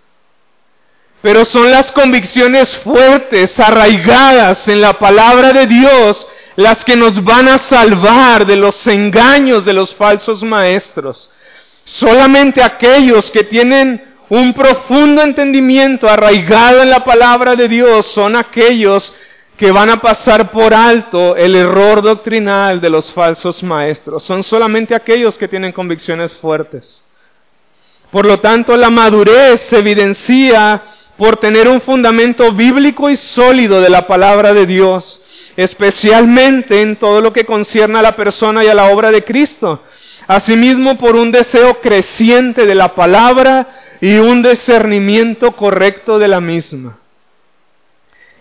[1.20, 6.26] pero son las convicciones fuertes, arraigadas en la palabra de Dios,
[6.56, 11.30] las que nos van a salvar de los engaños de los falsos maestros.
[11.84, 19.14] Solamente aquellos que tienen un profundo entendimiento arraigado en la palabra de Dios son aquellos
[19.58, 24.22] que van a pasar por alto el error doctrinal de los falsos maestros.
[24.22, 27.04] Son solamente aquellos que tienen convicciones fuertes.
[28.10, 30.82] Por lo tanto, la madurez se evidencia
[31.18, 35.20] por tener un fundamento bíblico y sólido de la palabra de Dios,
[35.58, 39.82] especialmente en todo lo que concierne a la persona y a la obra de Cristo.
[40.26, 46.98] Asimismo, por un deseo creciente de la palabra y un discernimiento correcto de la misma.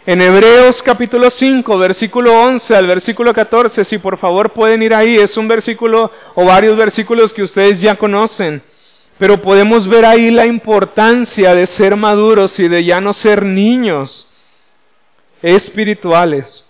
[0.08, 5.18] En Hebreos capítulo 5, versículo 11 al versículo 14, si por favor pueden ir ahí,
[5.18, 8.64] es un versículo o varios versículos que ustedes ya conocen,
[9.20, 14.28] pero podemos ver ahí la importancia de ser maduros y de ya no ser niños
[15.44, 16.66] espirituales.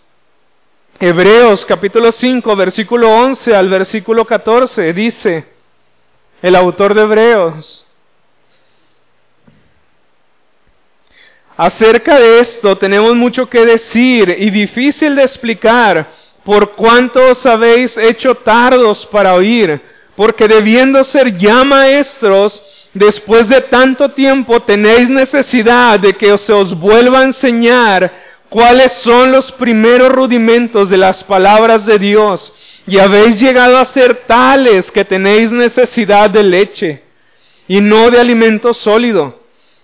[1.00, 5.46] Hebreos capítulo 5, versículo 11 al versículo 14 dice
[6.42, 7.88] el autor de Hebreos,
[11.64, 16.10] Acerca de esto tenemos mucho que decir y difícil de explicar
[16.44, 19.80] por cuánto os habéis hecho tardos para oír,
[20.16, 22.64] porque debiendo ser ya maestros,
[22.96, 28.12] después de tanto tiempo tenéis necesidad de que se os vuelva a enseñar
[28.50, 32.56] cuáles son los primeros rudimentos de las palabras de Dios,
[32.88, 37.04] y habéis llegado a ser tales que tenéis necesidad de leche
[37.68, 39.41] y no de alimento sólido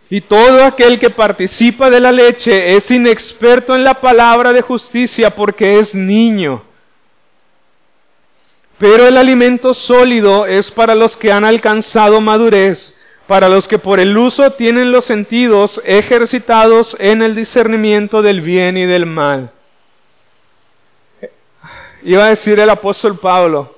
[0.09, 5.35] y todo aquel que participa de la leche es inexperto en la palabra de justicia
[5.35, 6.63] porque es niño.
[8.77, 12.95] Pero el alimento sólido es para los que han alcanzado madurez,
[13.25, 18.77] para los que por el uso tienen los sentidos ejercitados en el discernimiento del bien
[18.77, 19.51] y del mal.
[22.03, 23.76] Iba a decir el apóstol Pablo,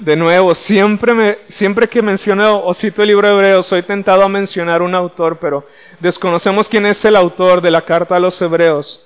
[0.00, 4.80] de nuevo, siempre, que menciono o cito el libro de Hebreos, soy tentado a mencionar
[4.80, 5.66] un autor, pero
[5.98, 9.04] desconocemos quién es el autor de la carta a los Hebreos.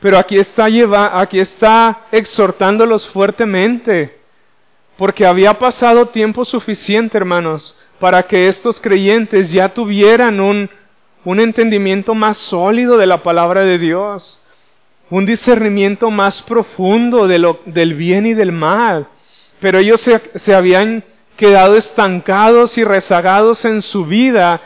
[0.00, 4.18] Pero aquí está, lleva, aquí está exhortándolos fuertemente,
[4.96, 10.70] porque había pasado tiempo suficiente, hermanos, para que estos creyentes ya tuvieran un,
[11.24, 14.40] un entendimiento más sólido de la palabra de Dios,
[15.10, 19.08] un discernimiento más profundo del bien y del mal
[19.62, 21.04] pero ellos se, habían
[21.36, 24.60] quedado estancados y rezagados en su vida,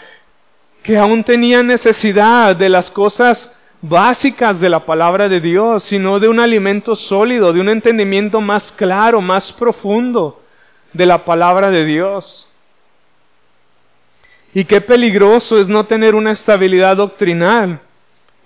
[0.83, 6.29] que aún tenían necesidad de las cosas básicas de la palabra de Dios, sino de
[6.29, 10.41] un alimento sólido, de un entendimiento más claro, más profundo
[10.95, 12.49] de la palabra de Dios.
[14.55, 17.81] Y qué peligroso es no tener una estabilidad doctrinal,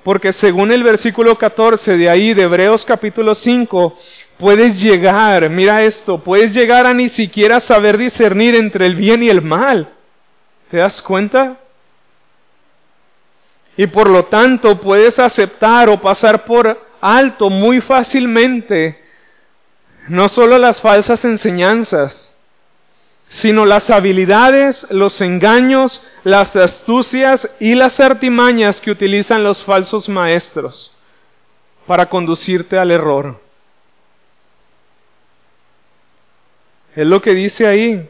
[0.02, 3.96] porque según el versículo 14 de ahí, de Hebreos capítulo 5,
[4.40, 9.28] puedes llegar, mira esto, puedes llegar a ni siquiera saber discernir entre el bien y
[9.28, 9.92] el mal.
[10.70, 11.58] ¿Te das cuenta?
[13.76, 18.98] Y por lo tanto puedes aceptar o pasar por alto muy fácilmente
[20.08, 22.34] no solo las falsas enseñanzas,
[23.28, 30.92] sino las habilidades, los engaños, las astucias y las artimañas que utilizan los falsos maestros
[31.86, 33.49] para conducirte al error.
[36.96, 38.08] Es lo que dice ahí.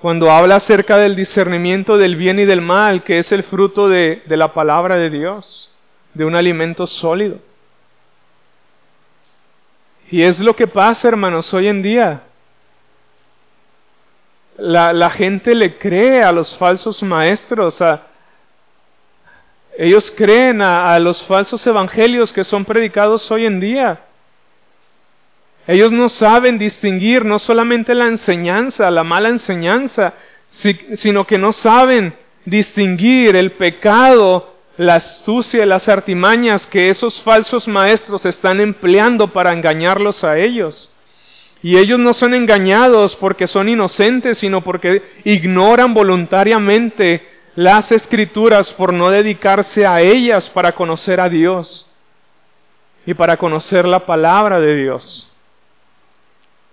[0.00, 4.22] Cuando habla acerca del discernimiento del bien y del mal, que es el fruto de,
[4.26, 5.76] la palabra de Dios,
[6.14, 7.38] de un alimento sólido.
[10.10, 12.22] Y es lo que pasa, hermanos, hoy en día.
[14.56, 18.06] La, gente le cree a los falsos maestros, a,
[19.76, 24.00] ellos creen a, los falsos evangelios que son predicados hoy en día.
[25.70, 30.14] Ellos no saben distinguir no solamente la enseñanza, la mala enseñanza,
[30.48, 32.12] sino que no saben
[32.44, 39.52] distinguir el pecado, la astucia y las artimañas que esos falsos maestros están empleando para
[39.52, 40.92] engañarlos a ellos.
[41.62, 48.92] Y ellos no son engañados porque son inocentes, sino porque ignoran voluntariamente las escrituras por
[48.92, 51.88] no dedicarse a ellas para conocer a Dios
[53.06, 55.29] y para conocer la palabra de Dios.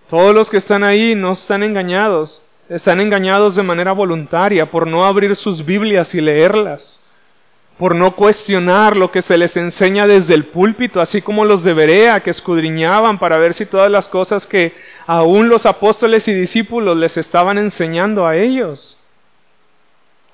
[0.10, 5.04] Todos los que están ahí no están engañados, están engañados de manera voluntaria por no
[5.04, 7.04] abrir sus Biblias y leerlas,
[7.78, 11.74] por no cuestionar lo que se les enseña desde el púlpito, así como los de
[11.74, 14.74] Berea que escudriñaban para ver si todas las cosas que
[15.06, 18.98] aún los apóstoles y discípulos les estaban enseñando a ellos.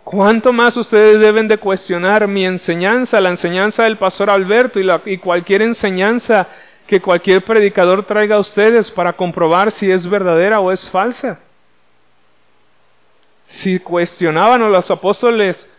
[0.04, 5.18] ¿Cuánto más ustedes deben de cuestionar mi enseñanza, la enseñanza del pastor Alberto y, y
[5.18, 6.48] cualquier enseñanza
[6.88, 11.40] que cualquier predicador traiga a ustedes para comprobar si es verdadera o es falsa.
[13.48, 15.70] Si cuestionaban a los apóstoles,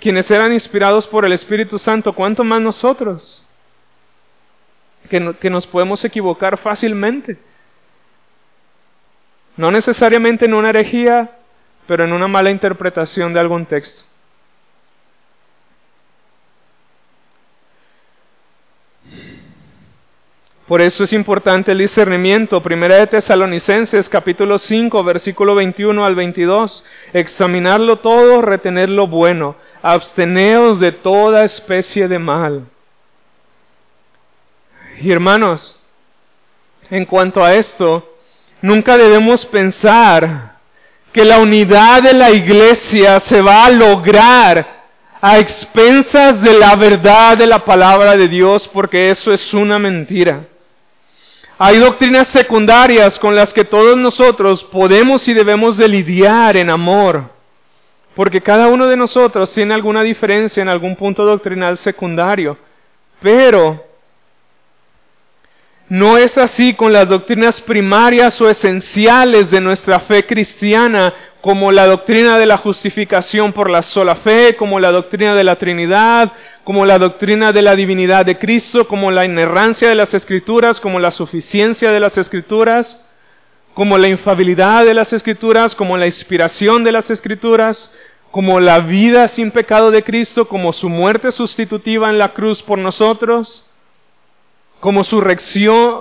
[0.00, 3.46] quienes eran inspirados por el Espíritu Santo, ¿cuánto más nosotros?
[5.10, 7.36] Que, que nos podemos equivocar fácilmente.
[9.56, 11.36] No necesariamente en una herejía,
[11.86, 14.04] pero en una mala interpretación de algún texto.
[20.72, 22.62] Por eso es importante el discernimiento.
[22.62, 26.82] Primera de Tesalonicenses capítulo 5 versículo 21 al 22.
[27.12, 29.54] Examinarlo todo, retener lo bueno.
[29.82, 32.64] Absteneos de toda especie de mal.
[35.02, 35.78] Y hermanos,
[36.88, 38.10] en cuanto a esto,
[38.62, 40.56] nunca debemos pensar
[41.12, 44.84] que la unidad de la iglesia se va a lograr
[45.20, 50.46] a expensas de la verdad de la palabra de Dios, porque eso es una mentira.
[51.64, 57.30] Hay doctrinas secundarias con las que todos nosotros podemos y debemos de lidiar en amor,
[58.16, 62.58] porque cada uno de nosotros tiene alguna diferencia en algún punto doctrinal secundario,
[63.20, 63.80] pero
[65.88, 71.86] no es así con las doctrinas primarias o esenciales de nuestra fe cristiana, como la
[71.88, 76.30] doctrina de la justificación por la sola fe, como la doctrina de la Trinidad,
[76.62, 81.00] como la doctrina de la divinidad de Cristo, como la inerrancia de las Escrituras, como
[81.00, 83.04] la suficiencia de las Escrituras,
[83.74, 87.92] como la infabilidad de las Escrituras, como la inspiración de las Escrituras,
[88.30, 92.78] como la vida sin pecado de Cristo, como su muerte sustitutiva en la cruz por
[92.78, 93.68] nosotros,
[94.82, 95.22] como su,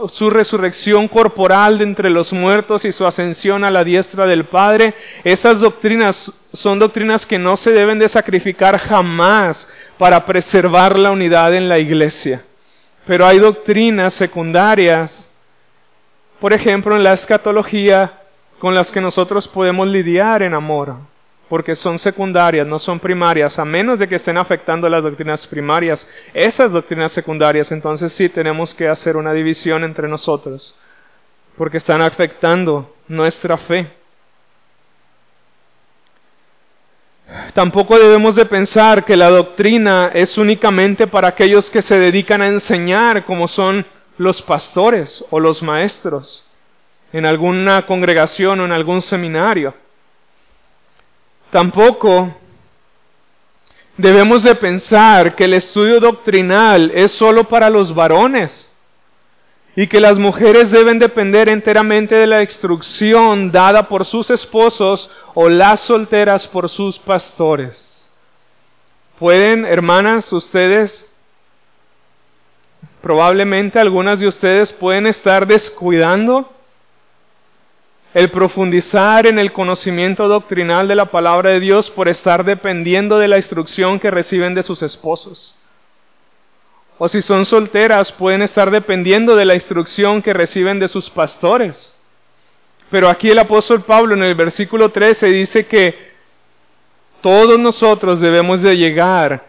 [0.07, 4.95] su resurrección corporal de entre los muertos y su ascensión a la diestra del Padre,
[5.23, 11.53] esas doctrinas son doctrinas que no se deben de sacrificar jamás para preservar la unidad
[11.53, 12.41] en la iglesia.
[13.05, 15.31] Pero hay doctrinas secundarias,
[16.39, 18.13] por ejemplo, en la escatología,
[18.57, 20.95] con las que nosotros podemos lidiar en amor,
[21.51, 26.07] porque son secundarias, no son primarias, a menos de que estén afectando las doctrinas primarias.
[26.33, 30.79] Esas doctrinas secundarias, entonces sí tenemos que hacer una división entre nosotros,
[31.57, 33.91] porque están afectando nuestra fe.
[37.53, 42.47] Tampoco debemos de pensar que la doctrina es únicamente para aquellos que se dedican a
[42.47, 43.85] enseñar, como son
[44.17, 46.49] los pastores o los maestros,
[47.11, 49.73] en alguna congregación o en algún seminario.
[51.51, 52.33] Tampoco
[53.97, 58.71] debemos de pensar que el estudio doctrinal es solo para los varones
[59.75, 65.49] y que las mujeres deben depender enteramente de la instrucción dada por sus esposos o
[65.49, 68.09] las solteras por sus pastores.
[69.19, 71.05] ¿Pueden, hermanas, ustedes,
[73.01, 76.49] probablemente algunas de ustedes pueden estar descuidando
[78.13, 83.27] el profundizar en el conocimiento doctrinal de la palabra de Dios por estar dependiendo de
[83.27, 85.55] la instrucción que reciben de sus esposos?
[86.97, 91.97] O si son solteras, pueden estar dependiendo de la instrucción que reciben de sus pastores.
[92.91, 96.11] Pero aquí el apóstol Pablo en el versículo 13 dice que
[97.21, 99.45] todos nosotros debemos de llegar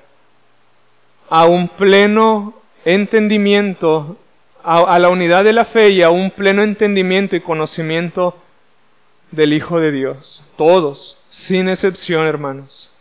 [1.29, 2.55] a un pleno
[2.85, 4.17] entendimiento,
[4.63, 8.37] a, la unidad de la fe y a un pleno entendimiento y conocimiento
[9.33, 10.45] del Hijo de Dios.
[10.57, 12.93] Todos, sin excepción, hermanos.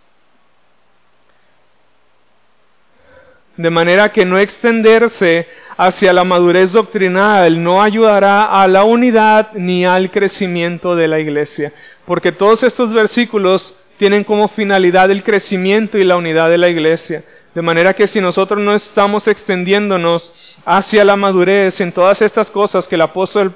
[3.61, 9.85] de manera que no extenderse hacia la madurez doctrinal no ayudará a la unidad ni
[9.85, 11.73] al crecimiento de la iglesia,
[12.05, 17.23] porque todos estos versículos tienen como finalidad el crecimiento y la unidad de la iglesia.
[17.53, 20.33] De manera que si nosotros no estamos extendiéndonos
[20.65, 23.53] hacia la madurez en todas estas cosas que el apóstol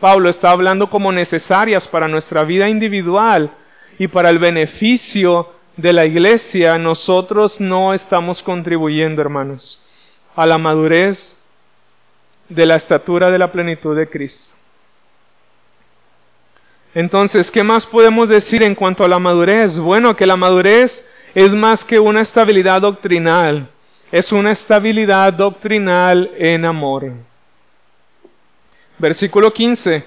[0.00, 3.50] Pablo está hablando como necesarias para nuestra vida individual
[3.98, 9.80] y para el beneficio de la iglesia, nosotros no estamos contribuyendo, hermanos,
[10.34, 11.40] a la madurez
[12.48, 14.56] de la estatura de la plenitud de Cristo.
[16.94, 19.78] Entonces, ¿qué más podemos decir en cuanto a la madurez?
[19.78, 23.68] Bueno, que la madurez es más que una estabilidad doctrinal,
[24.10, 27.12] es una estabilidad doctrinal en amor.
[28.98, 30.06] Versículo 15,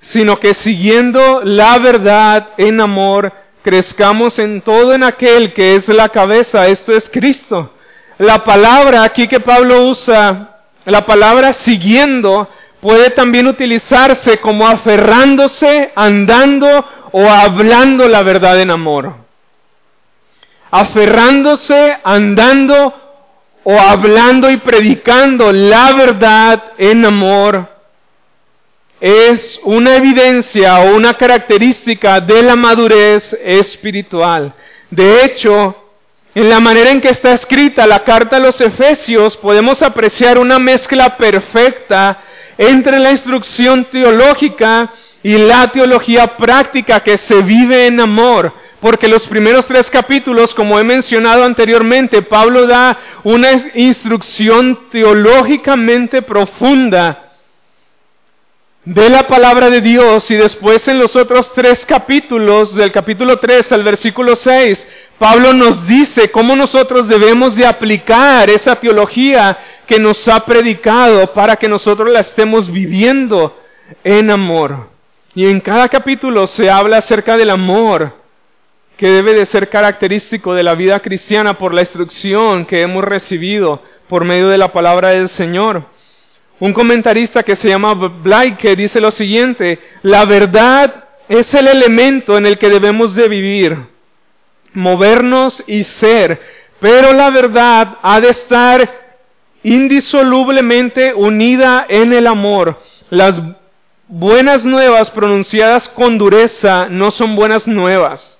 [0.00, 6.08] sino que siguiendo la verdad en amor, crezcamos en todo en aquel que es la
[6.08, 7.74] cabeza, esto es Cristo.
[8.18, 12.48] La palabra aquí que Pablo usa, la palabra siguiendo,
[12.80, 19.27] puede también utilizarse como aferrándose, andando o hablando la verdad en amor.
[20.70, 22.94] Aferrándose, andando
[23.64, 27.78] o hablando y predicando la verdad en amor
[29.00, 34.52] es una evidencia o una característica de la madurez espiritual.
[34.90, 35.76] De hecho,
[36.34, 40.58] en la manera en que está escrita la carta a los Efesios podemos apreciar una
[40.58, 42.20] mezcla perfecta
[42.56, 44.92] entre la instrucción teológica
[45.22, 48.52] y la teología práctica que se vive en amor.
[48.80, 57.24] Porque los primeros tres capítulos, como he mencionado anteriormente, Pablo da una instrucción teológicamente profunda
[58.84, 63.72] de la palabra de Dios y después en los otros tres capítulos, del capítulo 3
[63.72, 70.26] al versículo 6, Pablo nos dice cómo nosotros debemos de aplicar esa teología que nos
[70.28, 73.60] ha predicado para que nosotros la estemos viviendo
[74.04, 74.88] en amor.
[75.34, 78.27] Y en cada capítulo se habla acerca del amor
[78.98, 83.80] que debe de ser característico de la vida cristiana por la instrucción que hemos recibido
[84.08, 85.84] por medio de la palabra del Señor.
[86.58, 92.46] Un comentarista que se llama Blake dice lo siguiente, la verdad es el elemento en
[92.46, 93.78] el que debemos de vivir,
[94.72, 96.40] movernos y ser,
[96.80, 98.92] pero la verdad ha de estar
[99.62, 102.80] indisolublemente unida en el amor.
[103.10, 103.40] Las
[104.08, 108.37] buenas nuevas pronunciadas con dureza no son buenas nuevas.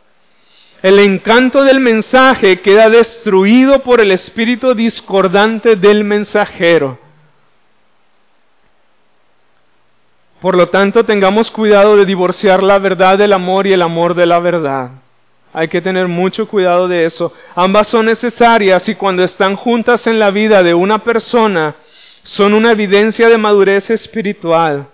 [0.83, 6.99] El encanto del mensaje queda destruido por el espíritu discordante del mensajero.
[10.41, 14.27] Por lo tanto, tengamos cuidado de divorciar la verdad del amor y el amor de
[14.27, 14.91] la verdad.
[15.53, 17.33] Hay que tener mucho cuidado de eso.
[17.57, 21.75] Ambas son necesarias y cuando están juntas en la vida de una persona,
[22.23, 24.87] son una evidencia de madurez espiritual.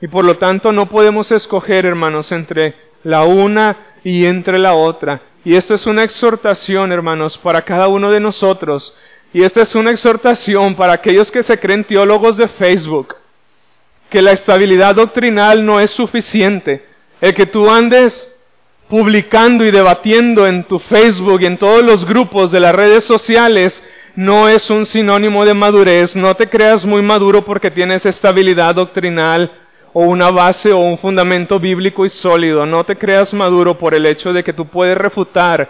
[0.00, 2.74] Y por lo tanto no podemos escoger, hermanos, entre
[3.04, 5.22] la una y entre la otra.
[5.44, 8.96] Y esto es una exhortación, hermanos, para cada uno de nosotros.
[9.32, 13.16] Y esta es una exhortación para aquellos que se creen teólogos de Facebook,
[14.10, 16.84] que la estabilidad doctrinal no es suficiente.
[17.20, 18.28] El que tú andes
[18.88, 23.82] publicando y debatiendo en tu Facebook y en todos los grupos de las redes sociales
[24.14, 26.14] no es un sinónimo de madurez.
[26.14, 29.50] No te creas muy maduro porque tienes estabilidad doctrinal
[29.92, 32.64] o una base o un fundamento bíblico y sólido.
[32.66, 35.68] No te creas maduro por el hecho de que tú puedes refutar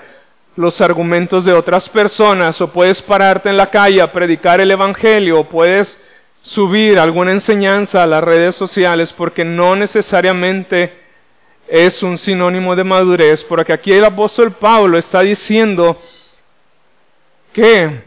[0.57, 5.41] los argumentos de otras personas o puedes pararte en la calle a predicar el Evangelio
[5.41, 5.99] o puedes
[6.43, 11.01] subir alguna enseñanza a las redes sociales porque no necesariamente
[11.69, 15.99] es un sinónimo de madurez, porque aquí el apóstol Pablo está diciendo
[17.53, 18.03] que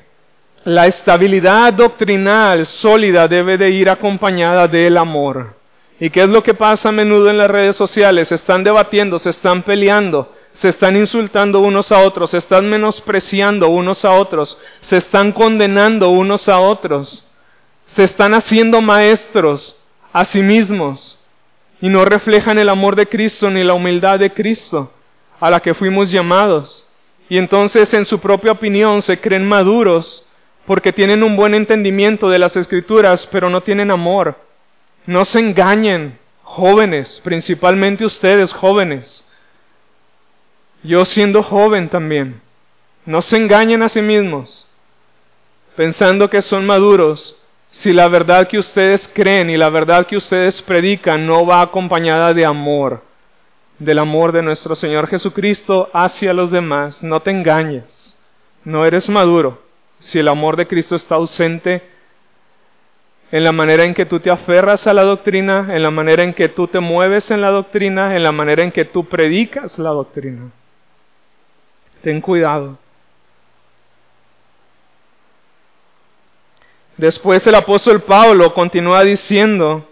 [0.65, 5.55] la estabilidad doctrinal sólida debe de ir acompañada del amor.
[5.99, 8.27] ¿Y qué es lo que pasa a menudo en las redes sociales?
[8.27, 13.69] Se están debatiendo, se están peleando, se están insultando unos a otros, se están menospreciando
[13.69, 17.27] unos a otros, se están condenando unos a otros,
[17.85, 19.81] se están haciendo maestros
[20.11, 21.19] a sí mismos
[21.81, 24.91] y no reflejan el amor de Cristo ni la humildad de Cristo
[25.39, 26.87] a la que fuimos llamados.
[27.29, 30.27] Y entonces en su propia opinión se creen maduros
[30.65, 34.35] porque tienen un buen entendimiento de las escrituras, pero no tienen amor.
[35.05, 39.27] No se engañen, jóvenes, principalmente ustedes jóvenes.
[40.83, 42.41] Yo siendo joven también.
[43.05, 44.67] No se engañen a sí mismos,
[45.75, 47.39] pensando que son maduros,
[47.69, 52.33] si la verdad que ustedes creen y la verdad que ustedes predican no va acompañada
[52.33, 53.03] de amor,
[53.77, 57.03] del amor de nuestro Señor Jesucristo hacia los demás.
[57.03, 58.17] No te engañes,
[58.63, 59.61] no eres maduro
[59.99, 61.83] si el amor de Cristo está ausente
[63.35, 66.33] en la manera en que tú te aferras a la doctrina, en la manera en
[66.33, 69.89] que tú te mueves en la doctrina, en la manera en que tú predicas la
[69.89, 70.51] doctrina.
[72.01, 72.77] Ten cuidado.
[76.95, 79.85] Después el apóstol Pablo continúa diciendo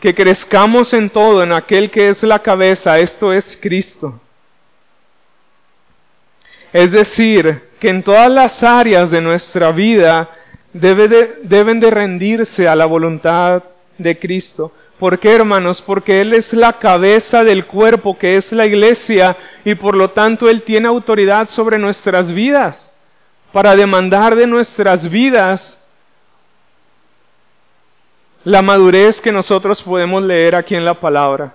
[0.00, 4.20] que crezcamos en todo, en aquel que es la cabeza, esto es Cristo.
[6.72, 10.40] Es decir, que en todas las áreas de nuestra vida
[10.74, 13.62] deben de rendirse a la voluntad
[13.96, 14.72] de Cristo.
[14.98, 15.82] ¿Por qué, hermanos?
[15.82, 20.48] Porque Él es la cabeza del cuerpo que es la iglesia y por lo tanto
[20.48, 22.92] Él tiene autoridad sobre nuestras vidas
[23.52, 25.80] para demandar de nuestras vidas
[28.44, 31.54] la madurez que nosotros podemos leer aquí en la palabra.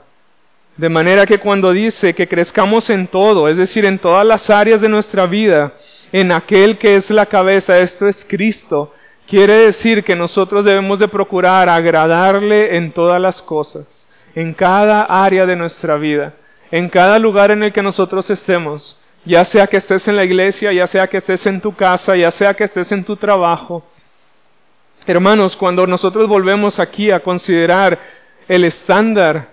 [0.76, 4.80] De manera que cuando dice que crezcamos en todo, es decir, en todas las áreas
[4.80, 5.74] de nuestra vida,
[6.12, 8.94] en aquel que es la cabeza, esto es Cristo,
[9.30, 15.46] quiere decir que nosotros debemos de procurar agradarle en todas las cosas, en cada área
[15.46, 16.34] de nuestra vida,
[16.72, 20.74] en cada lugar en el que nosotros estemos, ya sea que estés en la iglesia,
[20.74, 23.84] ya sea que estés en tu casa, ya sea que estés en tu trabajo.
[25.06, 28.00] Hermanos, cuando nosotros volvemos aquí a considerar
[28.48, 29.50] el estándar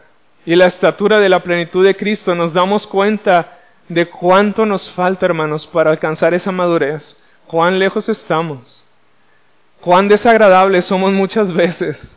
[0.47, 3.59] y la estatura de la plenitud de Cristo, nos damos cuenta
[3.91, 8.86] de cuánto nos falta, hermanos, para alcanzar esa madurez, cuán lejos estamos,
[9.87, 12.16] cuán desagradables somos muchas veces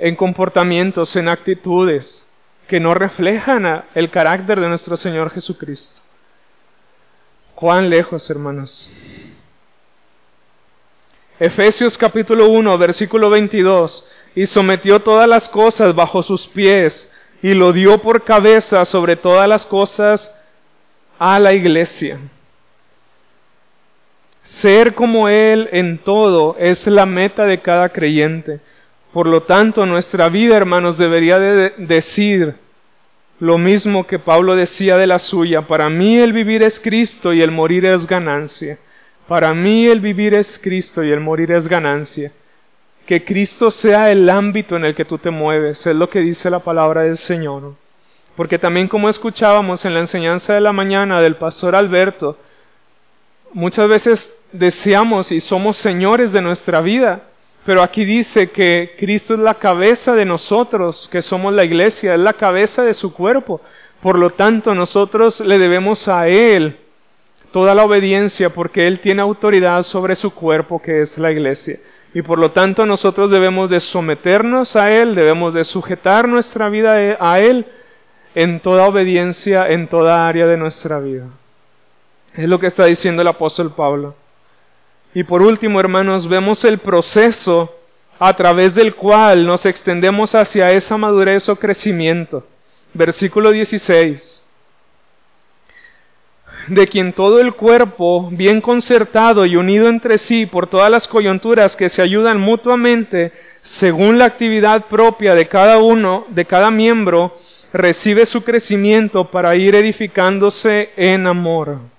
[0.00, 2.26] en comportamientos, en actitudes,
[2.66, 6.00] que no reflejan el carácter de nuestro Señor Jesucristo.
[7.54, 8.90] Cuán lejos, hermanos.
[11.38, 14.04] Efesios capítulo 1, versículo 22,
[14.34, 17.08] y sometió todas las cosas bajo sus pies,
[17.42, 20.34] y lo dio por cabeza sobre todas las cosas
[21.16, 22.18] a la iglesia.
[24.48, 28.60] Ser como Él en todo es la meta de cada creyente.
[29.12, 32.54] Por lo tanto, nuestra vida, hermanos, debería de decir
[33.40, 35.68] lo mismo que Pablo decía de la suya.
[35.68, 38.78] Para mí el vivir es Cristo y el morir es ganancia.
[39.28, 42.32] Para mí el vivir es Cristo y el morir es ganancia.
[43.06, 46.50] Que Cristo sea el ámbito en el que tú te mueves, es lo que dice
[46.50, 47.74] la palabra del Señor.
[48.34, 52.38] Porque también como escuchábamos en la enseñanza de la mañana del pastor Alberto,
[53.52, 57.22] muchas veces deseamos y somos señores de nuestra vida,
[57.64, 62.20] pero aquí dice que Cristo es la cabeza de nosotros, que somos la iglesia, es
[62.20, 63.60] la cabeza de su cuerpo.
[64.00, 66.78] Por lo tanto, nosotros le debemos a Él
[67.52, 71.78] toda la obediencia porque Él tiene autoridad sobre su cuerpo, que es la iglesia.
[72.14, 77.16] Y por lo tanto nosotros debemos de someternos a Él, debemos de sujetar nuestra vida
[77.20, 77.66] a Él
[78.34, 81.26] en toda obediencia, en toda área de nuestra vida.
[82.34, 84.14] Es lo que está diciendo el apóstol Pablo.
[85.18, 87.74] Y por último, hermanos, vemos el proceso
[88.20, 92.46] a través del cual nos extendemos hacia esa madurez o crecimiento.
[92.94, 94.46] versículo 16,
[96.68, 101.74] de quien todo el cuerpo, bien concertado y unido entre sí por todas las coyunturas
[101.74, 103.32] que se ayudan mutuamente,
[103.64, 107.36] según la actividad propia de cada uno, de cada miembro,
[107.72, 111.97] recibe su crecimiento para ir edificándose en amor.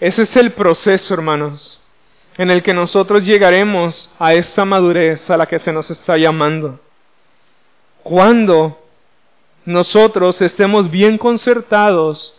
[0.00, 1.84] Ese es el proceso, hermanos,
[2.38, 6.80] en el que nosotros llegaremos a esta madurez a la que se nos está llamando.
[8.02, 8.78] Cuando
[9.66, 12.34] nosotros estemos bien concertados,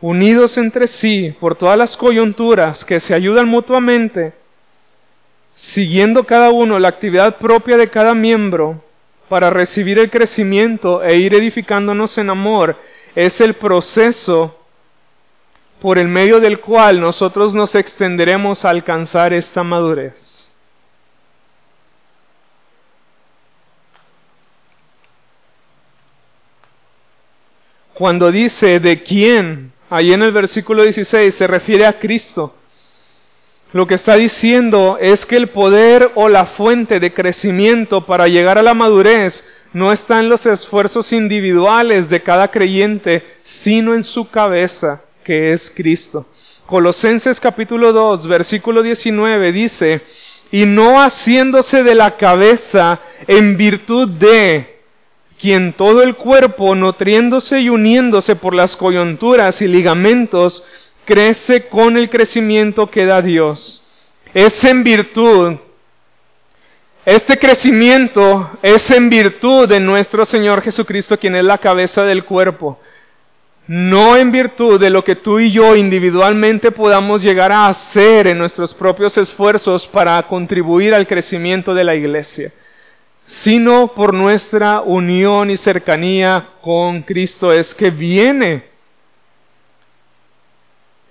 [0.00, 4.32] unidos entre sí por todas las coyunturas que se ayudan mutuamente,
[5.56, 8.82] siguiendo cada uno la actividad propia de cada miembro
[9.28, 12.78] para recibir el crecimiento e ir edificándonos en amor,
[13.14, 14.56] es el proceso
[15.80, 20.52] por el medio del cual nosotros nos extenderemos a alcanzar esta madurez.
[27.94, 32.54] Cuando dice de quién, ahí en el versículo 16 se refiere a Cristo.
[33.72, 38.58] Lo que está diciendo es que el poder o la fuente de crecimiento para llegar
[38.58, 44.30] a la madurez no está en los esfuerzos individuales de cada creyente, sino en su
[44.30, 46.26] cabeza, que es Cristo.
[46.66, 50.02] Colosenses capítulo 2, versículo 19 dice,
[50.50, 54.80] y no haciéndose de la cabeza en virtud de
[55.40, 60.64] quien todo el cuerpo, nutriéndose y uniéndose por las coyunturas y ligamentos,
[61.04, 63.84] crece con el crecimiento que da Dios.
[64.34, 65.58] Es en virtud,
[67.04, 72.80] este crecimiento es en virtud de nuestro Señor Jesucristo, quien es la cabeza del cuerpo.
[73.66, 78.38] No en virtud de lo que tú y yo individualmente podamos llegar a hacer en
[78.38, 82.52] nuestros propios esfuerzos para contribuir al crecimiento de la iglesia
[83.30, 88.64] sino por nuestra unión y cercanía con Cristo es que viene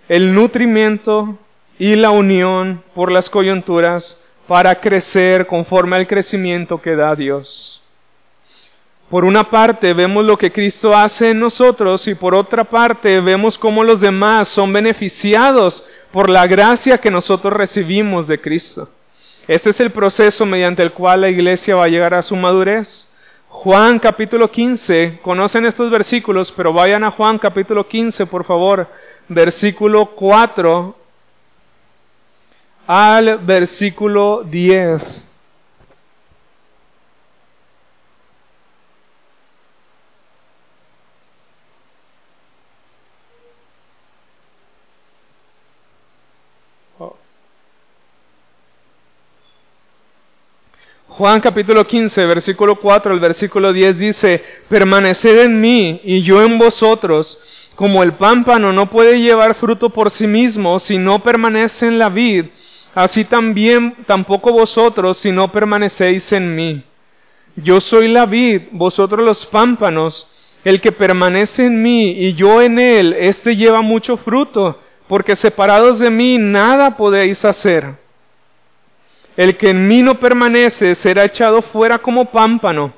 [0.10, 1.38] el nutrimiento
[1.78, 7.79] y la unión por las coyunturas para crecer conforme al crecimiento que da Dios.
[9.10, 13.58] Por una parte vemos lo que Cristo hace en nosotros y por otra parte vemos
[13.58, 18.88] cómo los demás son beneficiados por la gracia que nosotros recibimos de Cristo.
[19.48, 23.12] Este es el proceso mediante el cual la iglesia va a llegar a su madurez.
[23.48, 28.88] Juan capítulo 15, conocen estos versículos, pero vayan a Juan capítulo 15, por favor,
[29.28, 30.96] versículo 4
[32.86, 35.29] al versículo 10.
[51.20, 56.58] Juan capítulo 15, versículo 4 al versículo 10 dice, permaneced en mí y yo en
[56.58, 57.38] vosotros,
[57.76, 62.08] como el pámpano no puede llevar fruto por sí mismo si no permanece en la
[62.08, 62.46] vid,
[62.96, 66.84] así también tampoco vosotros si no permanecéis en mí.
[67.58, 70.26] Yo soy la vid, vosotros los pámpanos,
[70.64, 76.00] el que permanece en mí y yo en él, éste lleva mucho fruto, porque separados
[76.00, 78.09] de mí nada podéis hacer.
[79.40, 82.92] El que en mí no permanece será echado fuera como pámpano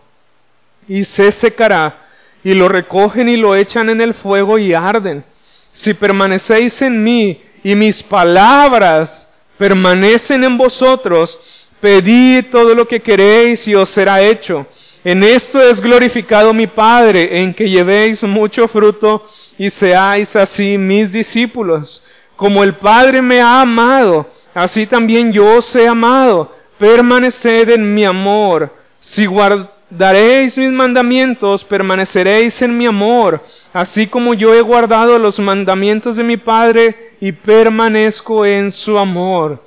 [0.88, 2.08] y se secará,
[2.44, 5.24] y lo recogen y lo echan en el fuego y arden.
[5.72, 11.39] Si permanecéis en mí y mis palabras permanecen en vosotros,
[11.80, 14.66] pedid todo lo que queréis y os será hecho.
[15.04, 19.30] En esto es glorificado mi Padre, en que llevéis mucho fruto
[19.60, 22.04] y seáis así mis discípulos.
[22.36, 28.06] Como el Padre me ha amado, así también yo os he amado, permaneced en mi
[28.06, 28.74] amor.
[28.99, 33.43] Si guardaréis mis mandamientos, permaneceréis en mi amor,
[33.74, 39.64] así como yo he guardado los mandamientos de mi Padre y permanezco en su amor.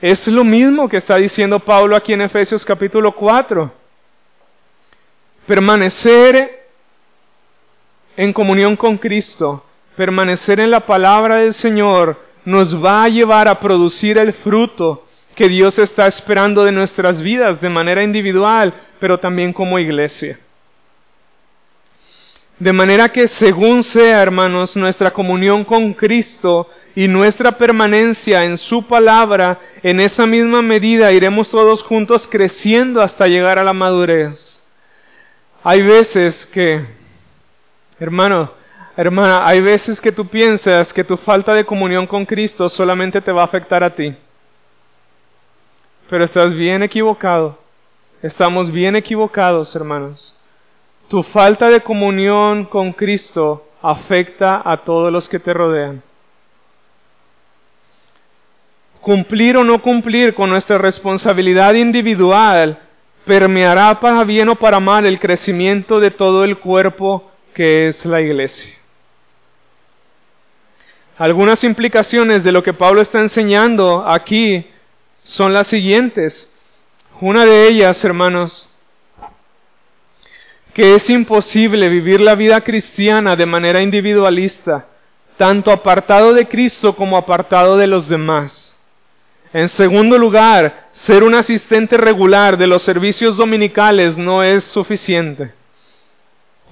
[0.00, 3.72] Es lo mismo que está diciendo Pablo aquí en Efesios capítulo 4.
[5.46, 6.66] Permanecer
[8.16, 9.64] en comunión con Cristo,
[9.96, 15.50] permanecer en la palabra del Señor, nos va a llevar a producir el fruto que
[15.50, 20.38] Dios está esperando de nuestras vidas de manera individual, pero también como iglesia.
[22.58, 28.82] De manera que según sea, hermanos, nuestra comunión con Cristo y nuestra permanencia en su
[28.86, 34.64] palabra, en esa misma medida iremos todos juntos creciendo hasta llegar a la madurez.
[35.62, 36.82] Hay veces que,
[38.00, 38.57] hermano,
[38.98, 43.30] Hermana, hay veces que tú piensas que tu falta de comunión con Cristo solamente te
[43.30, 44.12] va a afectar a ti.
[46.10, 47.60] Pero estás bien equivocado.
[48.22, 50.36] estamos bien equivocados, hermanos.
[51.08, 56.02] Tu falta de comunión con Cristo afecta a todos los que te rodean.
[59.00, 62.80] Cumplir o no cumplir con nuestra responsabilidad individual
[63.24, 68.20] permeará para bien o para mal el crecimiento de todo el cuerpo que es la
[68.20, 68.77] iglesia.
[71.18, 74.64] Algunas implicaciones de lo que Pablo está enseñando aquí
[75.24, 76.48] son las siguientes.
[77.20, 78.72] Una de ellas, hermanos,
[80.72, 84.86] que es imposible vivir la vida cristiana de manera individualista,
[85.36, 88.76] tanto apartado de Cristo como apartado de los demás.
[89.52, 95.52] En segundo lugar, ser un asistente regular de los servicios dominicales no es suficiente.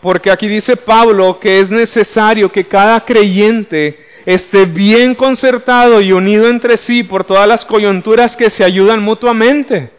[0.01, 6.49] Porque aquí dice Pablo que es necesario que cada creyente esté bien concertado y unido
[6.49, 9.93] entre sí por todas las coyunturas que se ayudan mutuamente.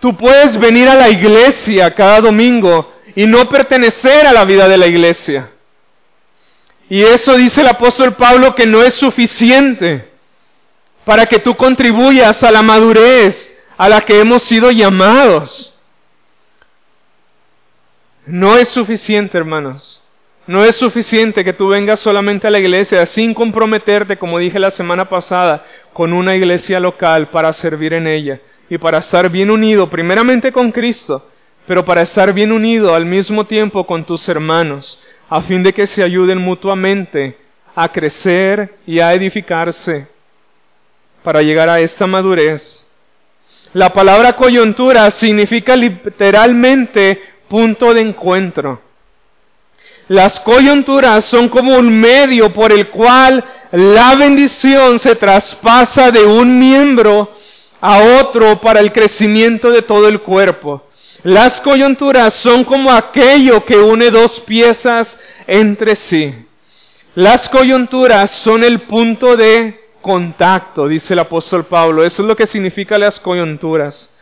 [0.00, 4.78] Tú puedes venir a la iglesia cada domingo y no pertenecer a la vida de
[4.78, 5.50] la iglesia.
[6.88, 10.08] Y eso dice el apóstol Pablo que no es suficiente
[11.04, 15.78] para que tú contribuyas a la madurez a la que hemos sido llamados.
[18.24, 20.07] No es suficiente, hermanos.
[20.48, 24.70] No es suficiente que tú vengas solamente a la iglesia sin comprometerte, como dije la
[24.70, 29.88] semana pasada, con una iglesia local para servir en ella y para estar bien unido
[29.88, 31.24] primeramente con Cristo
[31.68, 35.86] pero para estar bien unido al mismo tiempo con tus hermanos, a fin de que
[35.86, 37.36] se ayuden mutuamente
[37.76, 40.08] a crecer y a edificarse
[41.22, 42.86] para llegar a esta madurez.
[43.74, 48.80] La palabra coyuntura significa literalmente punto de encuentro.
[50.08, 56.58] Las coyunturas son como un medio por el cual la bendición se traspasa de un
[56.58, 57.30] miembro
[57.80, 60.84] a otro para el crecimiento de todo el cuerpo.
[61.24, 65.14] Las coyunturas son como aquello que une dos piezas
[65.46, 66.34] entre sí.
[67.14, 72.04] Las coyunturas son el punto de contacto, dice el apóstol Pablo.
[72.04, 74.14] Eso es lo que significa las coyunturas.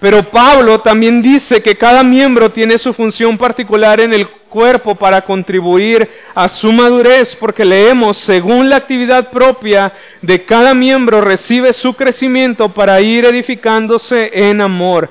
[0.00, 5.22] Pero Pablo también dice que cada miembro tiene su función particular en el cuerpo para
[5.22, 11.94] contribuir a su madurez, porque leemos, según la actividad propia de cada miembro, recibe su
[11.94, 15.08] crecimiento para ir edificándose en amor.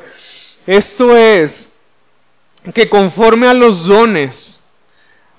[0.68, 1.72] Esto es,
[2.74, 4.62] que conforme a los dones,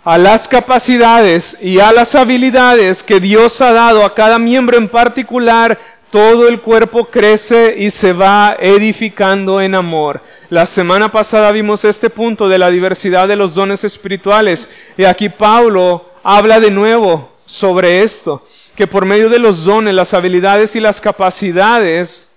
[0.03, 4.89] a las capacidades y a las habilidades que Dios ha dado a cada miembro en
[4.89, 5.79] particular,
[6.11, 10.23] todo el cuerpo crece y se va edificando en amor.
[10.49, 15.29] La semana pasada vimos este punto de la diversidad de los dones espirituales y aquí
[15.29, 18.45] Pablo habla de nuevo sobre esto,
[18.75, 22.31] que por medio de los dones, las habilidades y las capacidades,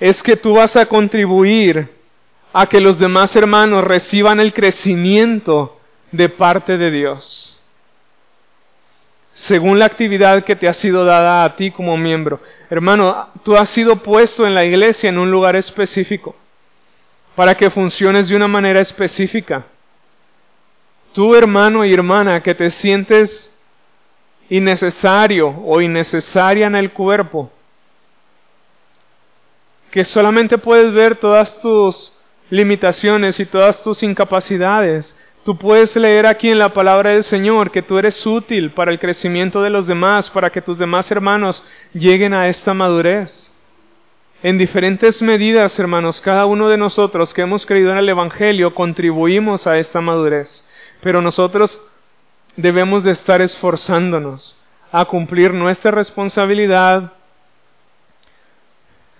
[0.00, 1.88] es que tú vas a contribuir
[2.52, 5.78] a que los demás hermanos reciban el crecimiento
[6.10, 7.51] de parte de Dios,
[9.34, 12.40] según la actividad que te ha sido dada a ti como miembro.
[12.70, 16.36] Hermano, tú has sido puesto en la iglesia en un lugar específico
[17.34, 19.64] para que funciones de una manera específica.
[21.12, 23.50] Tú, hermano y hermana, que te sientes
[24.48, 27.50] innecesario o innecesaria en el cuerpo,
[29.90, 32.12] que solamente puedes ver todas tus
[32.50, 35.16] limitaciones y todas tus incapacidades.
[35.44, 39.00] Tú puedes leer aquí en la palabra del Señor que tú eres útil para el
[39.00, 43.52] crecimiento de los demás, para que tus demás hermanos lleguen a esta madurez.
[44.44, 49.66] En diferentes medidas, hermanos, cada uno de nosotros que hemos creído en el Evangelio contribuimos
[49.66, 50.64] a esta madurez.
[51.00, 51.80] Pero nosotros
[52.56, 54.56] debemos de estar esforzándonos
[54.92, 57.12] a cumplir nuestra responsabilidad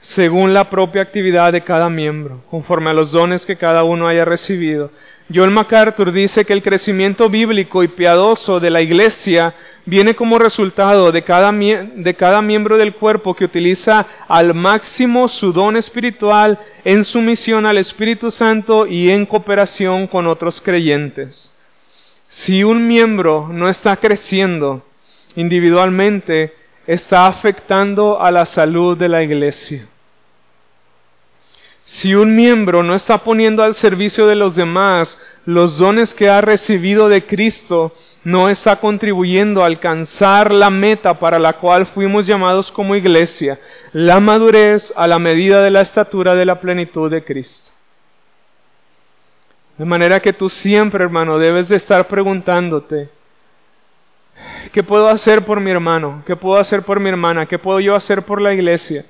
[0.00, 4.24] según la propia actividad de cada miembro, conforme a los dones que cada uno haya
[4.24, 4.90] recibido.
[5.34, 9.54] John MacArthur dice que el crecimiento bíblico y piadoso de la iglesia
[9.84, 15.52] viene como resultado de cada, de cada miembro del cuerpo que utiliza al máximo su
[15.52, 21.54] don espiritual en sumisión al Espíritu Santo y en cooperación con otros creyentes.
[22.28, 24.84] Si un miembro no está creciendo
[25.36, 26.52] individualmente,
[26.86, 29.86] está afectando a la salud de la iglesia.
[31.84, 36.40] Si un miembro no está poniendo al servicio de los demás los dones que ha
[36.40, 37.92] recibido de Cristo,
[38.24, 43.58] no está contribuyendo a alcanzar la meta para la cual fuimos llamados como iglesia,
[43.92, 47.72] la madurez a la medida de la estatura de la plenitud de Cristo.
[49.76, 53.08] De manera que tú siempre, hermano, debes de estar preguntándote,
[54.70, 56.22] ¿qué puedo hacer por mi hermano?
[56.24, 57.46] ¿Qué puedo hacer por mi hermana?
[57.46, 59.04] ¿Qué puedo yo hacer por la iglesia?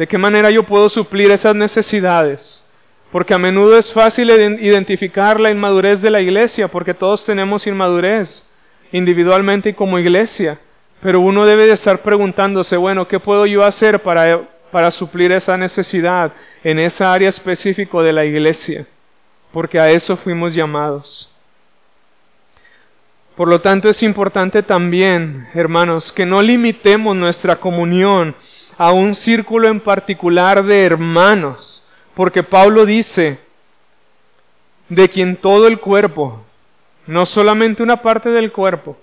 [0.00, 2.66] ¿De qué manera yo puedo suplir esas necesidades?
[3.12, 8.48] Porque a menudo es fácil identificar la inmadurez de la iglesia, porque todos tenemos inmadurez,
[8.92, 10.58] individualmente y como iglesia.
[11.02, 14.40] Pero uno debe de estar preguntándose, bueno, ¿qué puedo yo hacer para,
[14.70, 16.32] para suplir esa necesidad
[16.64, 18.86] en esa área específica de la iglesia?
[19.52, 21.30] Porque a eso fuimos llamados.
[23.36, 28.34] Por lo tanto, es importante también, hermanos, que no limitemos nuestra comunión
[28.80, 33.38] a un círculo en particular de hermanos, porque Pablo dice,
[34.88, 36.42] de quien todo el cuerpo,
[37.06, 38.96] no solamente una parte del cuerpo,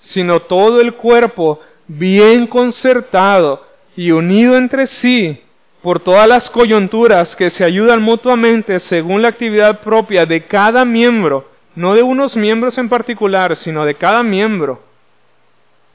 [0.00, 5.42] sino todo el cuerpo bien concertado y unido entre sí
[5.82, 11.50] por todas las coyunturas que se ayudan mutuamente según la actividad propia de cada miembro,
[11.74, 14.80] no de unos miembros en particular, sino de cada miembro,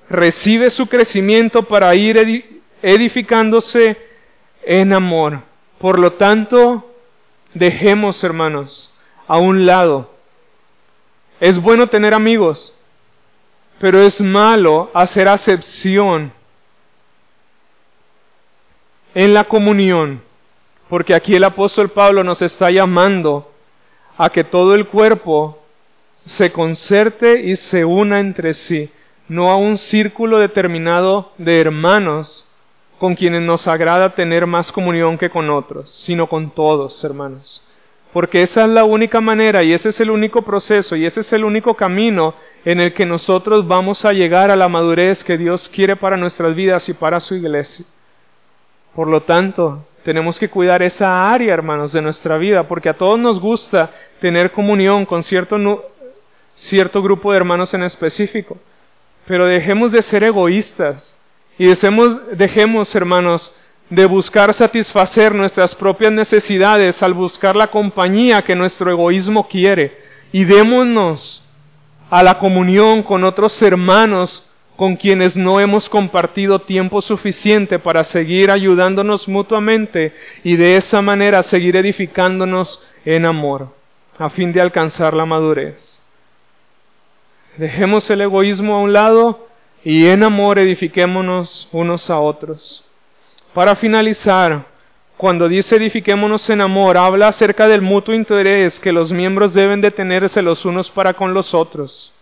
[0.08, 2.20] recibe su crecimiento para ir
[2.84, 3.98] edificándose
[4.62, 5.40] en amor.
[5.80, 6.88] Por lo tanto,
[7.54, 8.94] dejemos, hermanos,
[9.28, 10.12] a un lado.
[11.40, 12.78] Es bueno tener amigos,
[13.80, 16.32] pero es malo hacer acepción
[19.16, 20.22] en la comunión,
[20.90, 23.52] porque aquí el apóstol Pablo nos está llamando
[24.18, 25.60] a que todo el cuerpo
[26.26, 28.90] se concerte y se una entre sí,
[29.28, 32.50] no a un círculo determinado de hermanos
[33.04, 37.62] con quienes nos agrada tener más comunión que con otros, sino con todos, hermanos.
[38.14, 41.34] Porque esa es la única manera y ese es el único proceso y ese es
[41.34, 42.34] el único camino
[42.64, 46.56] en el que nosotros vamos a llegar a la madurez que Dios quiere para nuestras
[46.56, 47.86] vidas y para su iglesia.
[48.96, 53.20] Por lo tanto, tenemos que cuidar esa área, hermanos, de nuestra vida, porque a todos
[53.20, 53.92] nos gusta
[54.22, 55.58] tener comunión con cierto
[56.56, 58.58] cierto grupo de hermanos en específico.
[59.28, 61.20] Pero dejemos de ser egoístas
[61.58, 63.56] y dejemos, hermanos,
[63.90, 70.02] de buscar satisfacer nuestras propias necesidades al buscar la compañía que nuestro egoísmo quiere.
[70.32, 71.48] Y démonos
[72.10, 78.50] a la comunión con otros hermanos con quienes no hemos compartido tiempo suficiente para seguir
[78.50, 83.70] ayudándonos mutuamente y de esa manera seguir edificándonos en amor,
[84.18, 86.04] a fin de alcanzar la madurez.
[87.58, 89.48] Dejemos el egoísmo a un lado
[89.84, 92.86] y en amor edifiquémonos unos a otros.
[93.54, 94.66] Para finalizar,
[95.18, 99.92] cuando dice edifiquémonos en amor, habla acerca del mutuo interés que los miembros deben de
[99.92, 102.14] tenerse los unos para con los otros.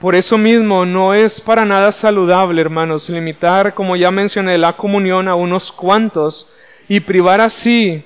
[0.00, 5.28] Por eso mismo no es para nada saludable, hermanos, limitar, como ya mencioné, la comunión
[5.28, 6.48] a unos cuantos
[6.88, 8.04] y privar así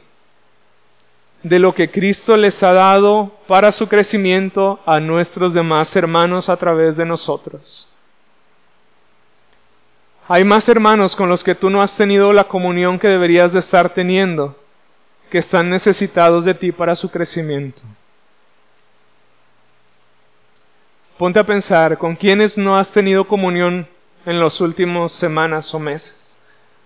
[1.42, 6.56] de lo que Cristo les ha dado para su crecimiento a nuestros demás hermanos a
[6.56, 7.88] través de nosotros.
[10.30, 13.60] Hay más hermanos con los que tú no has tenido la comunión que deberías de
[13.60, 14.54] estar teniendo,
[15.30, 17.80] que están necesitados de ti para su crecimiento.
[21.16, 23.88] Ponte a pensar, ¿con quiénes no has tenido comunión
[24.26, 26.38] en las últimas semanas o meses?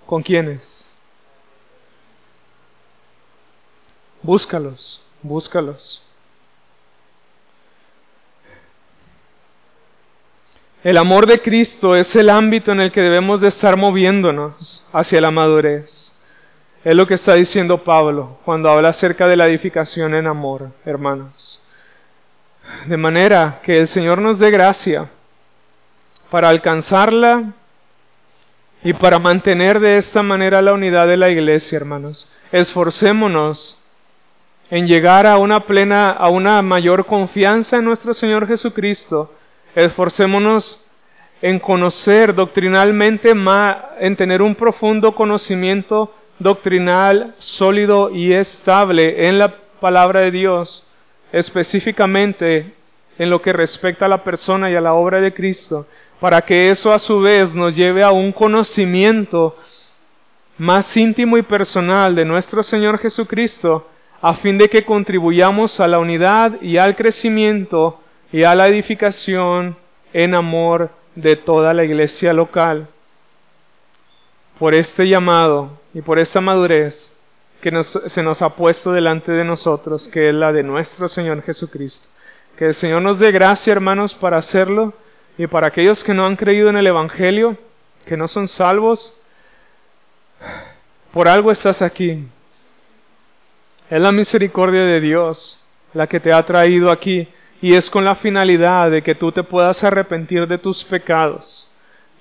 [0.06, 0.94] ¿Con quiénes?
[4.22, 6.11] Búscalos, búscalos.
[10.84, 15.20] El amor de Cristo es el ámbito en el que debemos de estar moviéndonos hacia
[15.20, 16.12] la madurez.
[16.82, 21.62] Es lo que está diciendo Pablo cuando habla acerca de la edificación en amor, hermanos.
[22.86, 25.08] De manera que el Señor nos dé gracia
[26.30, 27.52] para alcanzarla
[28.82, 32.28] y para mantener de esta manera la unidad de la iglesia, hermanos.
[32.50, 33.80] Esforcémonos
[34.68, 39.32] en llegar a una plena, a una mayor confianza en nuestro Señor Jesucristo.
[39.74, 40.84] Esforcémonos
[41.40, 43.32] en conocer doctrinalmente
[44.00, 50.86] en tener un profundo conocimiento doctrinal sólido y estable en la palabra de Dios,
[51.32, 52.74] específicamente
[53.18, 55.86] en lo que respecta a la persona y a la obra de Cristo,
[56.20, 59.56] para que eso a su vez nos lleve a un conocimiento
[60.58, 63.88] más íntimo y personal de nuestro Señor Jesucristo,
[64.20, 68.01] a fin de que contribuyamos a la unidad y al crecimiento
[68.32, 69.76] y a la edificación
[70.12, 72.88] en amor de toda la iglesia local.
[74.58, 77.14] Por este llamado y por esta madurez
[77.60, 82.08] que se nos ha puesto delante de nosotros, que es la de nuestro Señor Jesucristo.
[82.56, 84.94] Que el Señor nos dé gracia, hermanos, para hacerlo
[85.38, 87.56] y para aquellos que no han creído en el Evangelio,
[88.06, 89.16] que no son salvos,
[91.12, 92.26] por algo estás aquí.
[93.90, 95.58] Es la misericordia de Dios
[95.94, 97.28] la que te ha traído aquí
[97.62, 101.72] y es con la finalidad de que tú te puedas arrepentir de tus pecados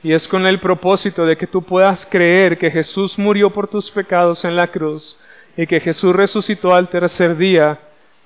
[0.04, 3.92] Y es con el propósito de que tú puedas creer que Jesús murió por tus
[3.92, 5.20] pecados en la cruz
[5.58, 7.80] y que Jesús resucitó al tercer día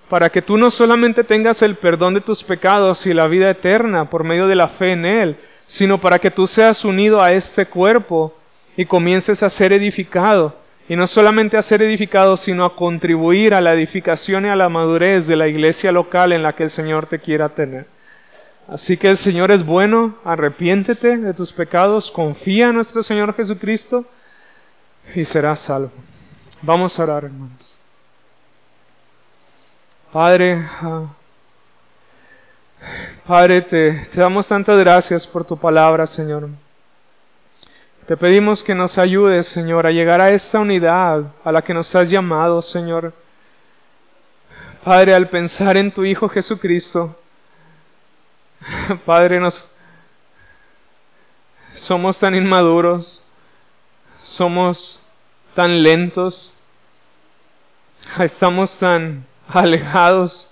[0.10, 4.10] para que tú no solamente tengas el perdón de tus pecados y la vida eterna
[4.10, 7.66] por medio de la fe en Él, sino para que tú seas unido a este
[7.66, 8.38] cuerpo
[8.78, 10.56] y comiences a ser edificado.
[10.88, 14.70] Y no solamente a ser edificado, sino a contribuir a la edificación y a la
[14.70, 17.88] madurez de la iglesia local en la que el Señor te quiera tener.
[18.68, 24.06] Así que el Señor es bueno, arrepiéntete de tus pecados, confía en nuestro Señor Jesucristo
[25.14, 25.92] y serás salvo.
[26.62, 27.78] Vamos a orar, hermanos.
[30.12, 31.08] Padre, ah,
[33.28, 36.50] Padre, te damos tantas gracias por tu palabra, Señor.
[38.08, 41.96] Te pedimos que nos ayudes, Señor, a llegar a esta unidad a la que nos
[41.96, 43.14] has llamado, Señor.
[44.84, 47.18] Padre, al pensar en tu Hijo Jesucristo,
[49.06, 49.68] Padre, nos
[51.74, 53.26] somos tan inmaduros,
[54.20, 55.04] somos
[55.56, 56.54] tan lentos,
[58.20, 60.52] estamos tan alejados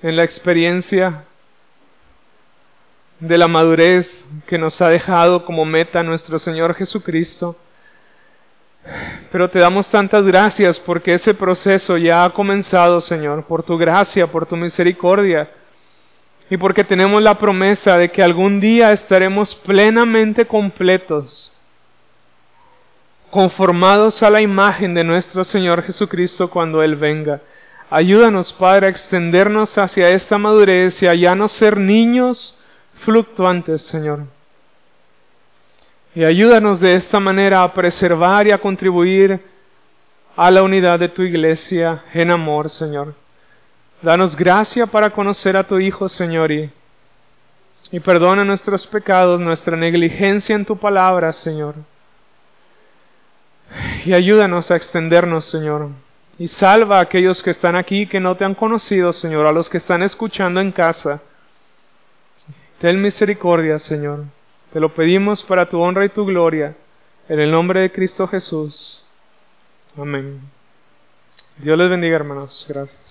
[0.00, 1.24] en la experiencia
[3.26, 7.56] de la madurez que nos ha dejado como meta nuestro Señor Jesucristo.
[9.32, 14.26] Pero te damos tantas gracias porque ese proceso ya ha comenzado, Señor, por tu gracia,
[14.26, 15.50] por tu misericordia
[16.50, 21.56] y porque tenemos la promesa de que algún día estaremos plenamente completos,
[23.30, 27.40] conformados a la imagen de nuestro Señor Jesucristo cuando Él venga.
[27.88, 32.58] Ayúdanos, Padre, a extendernos hacia esta madurez y a ya no ser niños
[33.04, 34.20] fluctuantes, Señor.
[36.14, 39.40] Y ayúdanos de esta manera a preservar y a contribuir
[40.36, 43.14] a la unidad de tu iglesia en amor, Señor.
[44.02, 46.70] Danos gracia para conocer a tu Hijo, Señor, y,
[47.90, 51.74] y perdona nuestros pecados, nuestra negligencia en tu palabra, Señor.
[54.04, 55.88] Y ayúdanos a extendernos, Señor.
[56.38, 59.70] Y salva a aquellos que están aquí que no te han conocido, Señor, a los
[59.70, 61.20] que están escuchando en casa.
[62.80, 64.24] Ten misericordia, Señor.
[64.72, 66.74] Te lo pedimos para tu honra y tu gloria.
[67.28, 69.06] En el nombre de Cristo Jesús.
[69.96, 70.40] Amén.
[71.58, 72.66] Dios les bendiga, hermanos.
[72.68, 73.03] Gracias.